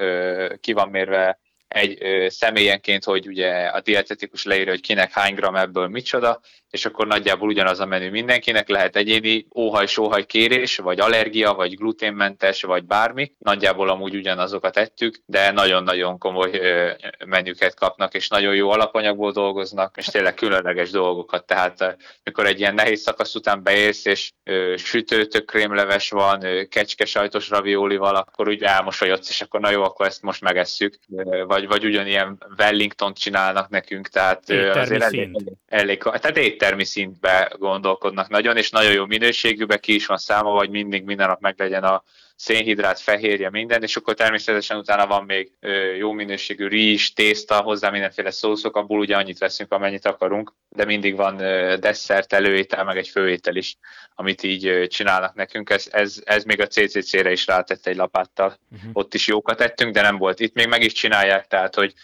ki 0.60 0.72
van 0.72 0.88
mérve 0.88 1.40
egy 1.68 1.98
személyenként, 2.28 3.04
hogy 3.04 3.26
ugye 3.26 3.66
a 3.66 3.80
dietetikus 3.80 4.44
leírja, 4.44 4.70
hogy 4.70 4.80
kinek 4.80 5.12
hány 5.12 5.34
gram 5.34 5.56
ebből 5.56 5.88
micsoda, 5.88 6.40
és 6.72 6.84
akkor 6.84 7.06
nagyjából 7.06 7.48
ugyanaz 7.48 7.80
a 7.80 7.86
menü 7.86 8.10
mindenkinek, 8.10 8.68
lehet 8.68 8.96
egyéni 8.96 9.46
óhaj-sóhaj 9.56 10.24
kérés, 10.24 10.76
vagy 10.76 11.00
allergia, 11.00 11.52
vagy 11.52 11.76
gluténmentes, 11.76 12.62
vagy 12.62 12.84
bármi. 12.84 13.32
Nagyjából 13.38 13.88
amúgy 13.88 14.14
ugyanazokat 14.14 14.76
ettük, 14.76 15.22
de 15.26 15.50
nagyon-nagyon 15.50 16.18
komoly 16.18 16.60
menüket 17.26 17.74
kapnak, 17.74 18.14
és 18.14 18.28
nagyon 18.28 18.54
jó 18.54 18.70
alapanyagból 18.70 19.32
dolgoznak, 19.32 19.96
és 19.96 20.06
tényleg 20.06 20.34
különleges 20.34 20.90
dolgokat. 20.90 21.46
Tehát 21.46 21.96
mikor 22.22 22.46
egy 22.46 22.58
ilyen 22.58 22.74
nehéz 22.74 23.00
szakasz 23.00 23.34
után 23.34 23.62
beérsz, 23.62 24.04
és 24.04 24.30
sütőtök 24.76 25.44
krémleves 25.44 26.10
van, 26.10 26.44
kecske 26.68 27.04
sajtos 27.04 27.48
raviolival, 27.48 28.14
akkor 28.14 28.48
úgy 28.48 28.62
elmosolyodsz, 28.62 29.28
és 29.28 29.40
akkor 29.40 29.60
na 29.60 29.70
jó, 29.70 29.82
akkor 29.82 30.06
ezt 30.06 30.22
most 30.22 30.40
megesszük. 30.40 30.98
Vagy, 31.46 31.66
vagy 31.66 31.84
ugyanilyen 31.84 32.38
Wellington 32.58 33.14
csinálnak 33.14 33.68
nekünk, 33.68 34.08
tehát 34.08 34.50
azért 34.50 35.02
elég, 35.02 35.36
elég, 35.66 36.02
tehát 36.02 36.36
éttermi 36.62 36.84
szintbe 36.84 37.52
gondolkodnak 37.58 38.28
nagyon, 38.28 38.56
és 38.56 38.70
nagyon 38.70 38.92
jó 38.92 39.06
minőségűbe 39.06 39.78
ki 39.78 39.94
is 39.94 40.06
van 40.06 40.16
száma, 40.16 40.50
vagy 40.50 40.70
mindig 40.70 41.04
minden 41.04 41.28
nap 41.28 41.40
meglegyen 41.40 41.84
a 41.84 42.02
szénhidrát, 42.36 43.00
fehérje, 43.00 43.50
minden, 43.50 43.82
és 43.82 43.96
akkor 43.96 44.14
természetesen 44.14 44.76
utána 44.76 45.06
van 45.06 45.24
még 45.24 45.52
jó 45.98 46.12
minőségű 46.12 46.66
rizs, 46.68 47.12
tészta, 47.12 47.60
hozzá 47.60 47.90
mindenféle 47.90 48.30
szószok, 48.30 48.76
abból 48.76 48.98
ugye 48.98 49.16
annyit 49.16 49.38
veszünk, 49.38 49.72
amennyit 49.72 50.06
akarunk, 50.06 50.52
de 50.68 50.84
mindig 50.84 51.16
van 51.16 51.36
desszert, 51.80 52.32
előétel, 52.32 52.84
meg 52.84 52.96
egy 52.96 53.08
főétel 53.08 53.56
is, 53.56 53.76
amit 54.14 54.42
így 54.42 54.86
csinálnak 54.88 55.34
nekünk. 55.34 55.70
Ez, 55.70 55.86
ez, 55.90 56.20
ez 56.24 56.44
még 56.44 56.60
a 56.60 56.66
CCC-re 56.66 57.32
is 57.32 57.46
rátett 57.46 57.86
egy 57.86 57.96
lapáttal. 57.96 58.58
Uh-huh. 58.70 58.90
Ott 58.92 59.14
is 59.14 59.26
jókat 59.26 59.60
ettünk, 59.60 59.94
de 59.94 60.02
nem 60.02 60.16
volt. 60.16 60.40
Itt 60.40 60.54
még 60.54 60.66
meg 60.66 60.82
is 60.82 60.92
csinálják, 60.92 61.46
tehát 61.46 61.74
hogy 61.74 61.94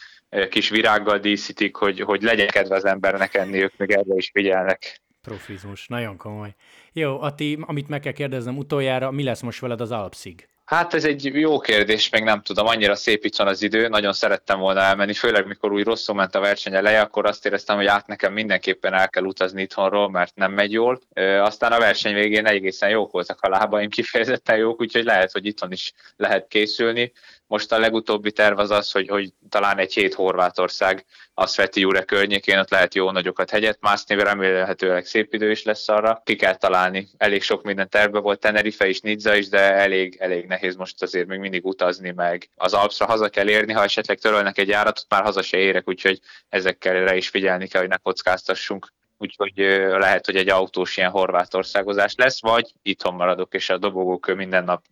kis 0.51 0.69
virággal 0.69 1.19
díszítik, 1.19 1.77
hogy, 1.77 2.01
hogy 2.01 2.23
legyen 2.23 2.49
kedve 2.49 2.75
az 2.75 2.85
embernek 2.85 3.35
enni, 3.35 3.63
ők 3.63 3.77
még 3.77 3.91
erre 3.91 4.15
is 4.15 4.31
figyelnek. 4.33 5.01
Profizmus, 5.23 5.87
nagyon 5.87 6.17
komoly. 6.17 6.55
Jó, 6.93 7.21
Ati, 7.21 7.59
amit 7.61 7.89
meg 7.89 8.01
kell 8.01 8.13
kérdeznem 8.13 8.59
utoljára, 8.59 9.11
mi 9.11 9.23
lesz 9.23 9.41
most 9.41 9.61
veled 9.61 9.81
az 9.81 9.91
Alpszig? 9.91 10.49
Hát 10.65 10.95
ez 10.95 11.05
egy 11.05 11.25
jó 11.25 11.59
kérdés, 11.59 12.09
még 12.09 12.23
nem 12.23 12.43
tudom, 12.43 12.67
annyira 12.67 12.95
szép 12.95 13.25
itt 13.25 13.37
van 13.37 13.47
az 13.47 13.63
idő, 13.63 13.89
nagyon 13.89 14.13
szerettem 14.13 14.59
volna 14.59 14.81
elmenni, 14.81 15.15
főleg 15.15 15.47
mikor 15.47 15.73
úgy 15.73 15.85
rosszul 15.85 16.15
ment 16.15 16.35
a 16.35 16.41
verseny 16.41 16.75
eleje, 16.75 17.01
akkor 17.01 17.27
azt 17.27 17.47
éreztem, 17.47 17.77
hogy 17.77 17.87
át 17.87 18.07
nekem 18.07 18.33
mindenképpen 18.33 18.95
el 18.95 19.09
kell 19.09 19.25
utazni 19.25 19.63
itthonról, 19.63 20.11
mert 20.11 20.35
nem 20.35 20.53
megy 20.53 20.73
jól. 20.73 21.01
Aztán 21.41 21.73
a 21.73 21.79
verseny 21.79 22.15
végén 22.15 22.47
egészen 22.47 22.89
jók 22.91 23.13
voltak 23.13 23.41
a 23.41 23.49
lábaim, 23.49 23.89
kifejezetten 23.89 24.57
jók, 24.57 24.81
úgyhogy 24.81 25.05
lehet, 25.05 25.33
hogy 25.33 25.47
itthon 25.47 25.73
is 25.73 25.93
lehet 26.17 26.49
készülni. 26.49 27.13
Most 27.49 27.73
a 27.73 27.79
legutóbbi 27.79 28.33
terv 28.33 28.59
az 28.59 28.71
az, 28.71 28.91
hogy, 28.93 29.09
hogy 29.09 29.33
talán 29.49 29.79
egy 29.79 29.95
hét 29.95 30.15
Horvátország 30.15 31.05
a 31.35 31.47
Sveti 31.47 31.81
Jure 31.81 32.03
környékén, 32.03 32.59
ott 32.59 32.71
lehet 32.71 32.95
jó 32.95 33.11
nagyokat 33.11 33.51
hegyet 33.51 33.79
mászni, 33.81 34.15
remélhetőleg 34.15 35.07
szép 35.07 35.35
idő 35.35 35.51
is 35.51 35.63
lesz 35.63 35.89
arra. 35.89 36.23
Ki 36.25 36.37
kell 36.37 36.57
találni. 36.57 37.09
Elég 37.17 37.43
sok 37.43 37.63
minden 37.63 37.89
terve 37.89 38.19
volt, 38.19 38.41
Tenerife 38.41 38.89
is, 38.89 39.01
Nizza 39.01 39.35
is, 39.35 39.49
de 39.49 39.73
elég, 39.73 40.17
elég 40.21 40.47
nehéz 40.47 40.77
most 40.77 41.03
azért 41.03 41.27
még 41.27 41.39
mindig 41.39 41.65
utazni, 41.65 42.11
meg 42.11 42.51
az 42.55 42.75
Alpsra 42.75 43.07
haza 43.07 43.29
kell 43.29 43.49
érni, 43.49 43.73
ha 43.73 43.83
esetleg 43.83 44.19
törölnek 44.19 44.59
egy 44.59 44.69
járatot, 44.69 45.07
már 45.09 45.23
haza 45.23 45.43
se 45.43 45.57
érek, 45.57 45.89
úgyhogy 45.89 46.21
ezekkel 46.49 47.17
is 47.17 47.29
figyelni 47.29 47.67
kell, 47.67 47.81
hogy 47.81 47.91
ne 47.91 47.97
kockáztassunk 47.97 48.93
úgyhogy 49.19 49.53
lehet, 49.99 50.27
hogy 50.27 50.37
egy 50.37 50.49
autós 50.49 50.97
ilyen 50.97 51.11
horvátországozás 51.11 52.15
lesz, 52.15 52.41
vagy 52.41 52.73
itthon 52.83 53.15
maradok, 53.15 53.55
és 53.55 53.71
a 53.71 53.79
dobogókő 53.79 54.35
minden 54.35 54.65
nap 54.65 54.83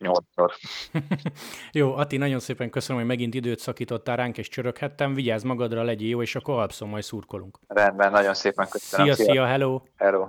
6-8-szor. 0.00 0.50
jó, 1.72 1.94
Ati, 1.94 2.16
nagyon 2.16 2.40
szépen 2.40 2.70
köszönöm, 2.70 3.00
hogy 3.00 3.10
megint 3.10 3.34
időt 3.34 3.58
szakítottál 3.58 4.16
ránk, 4.16 4.38
és 4.38 4.48
csöröghettem. 4.48 5.14
Vigyázz 5.14 5.42
magadra, 5.42 5.82
legyél 5.82 6.08
jó, 6.08 6.22
és 6.22 6.34
akkor 6.34 6.54
alapszom, 6.54 6.88
majd 6.88 7.02
szurkolunk. 7.02 7.58
Rendben, 7.68 8.10
nagyon 8.10 8.34
szépen 8.34 8.68
köszönöm. 8.68 9.06
Szia, 9.06 9.14
szia, 9.14 9.32
szia 9.32 9.46
hello! 9.46 9.80
Hello! 9.96 10.28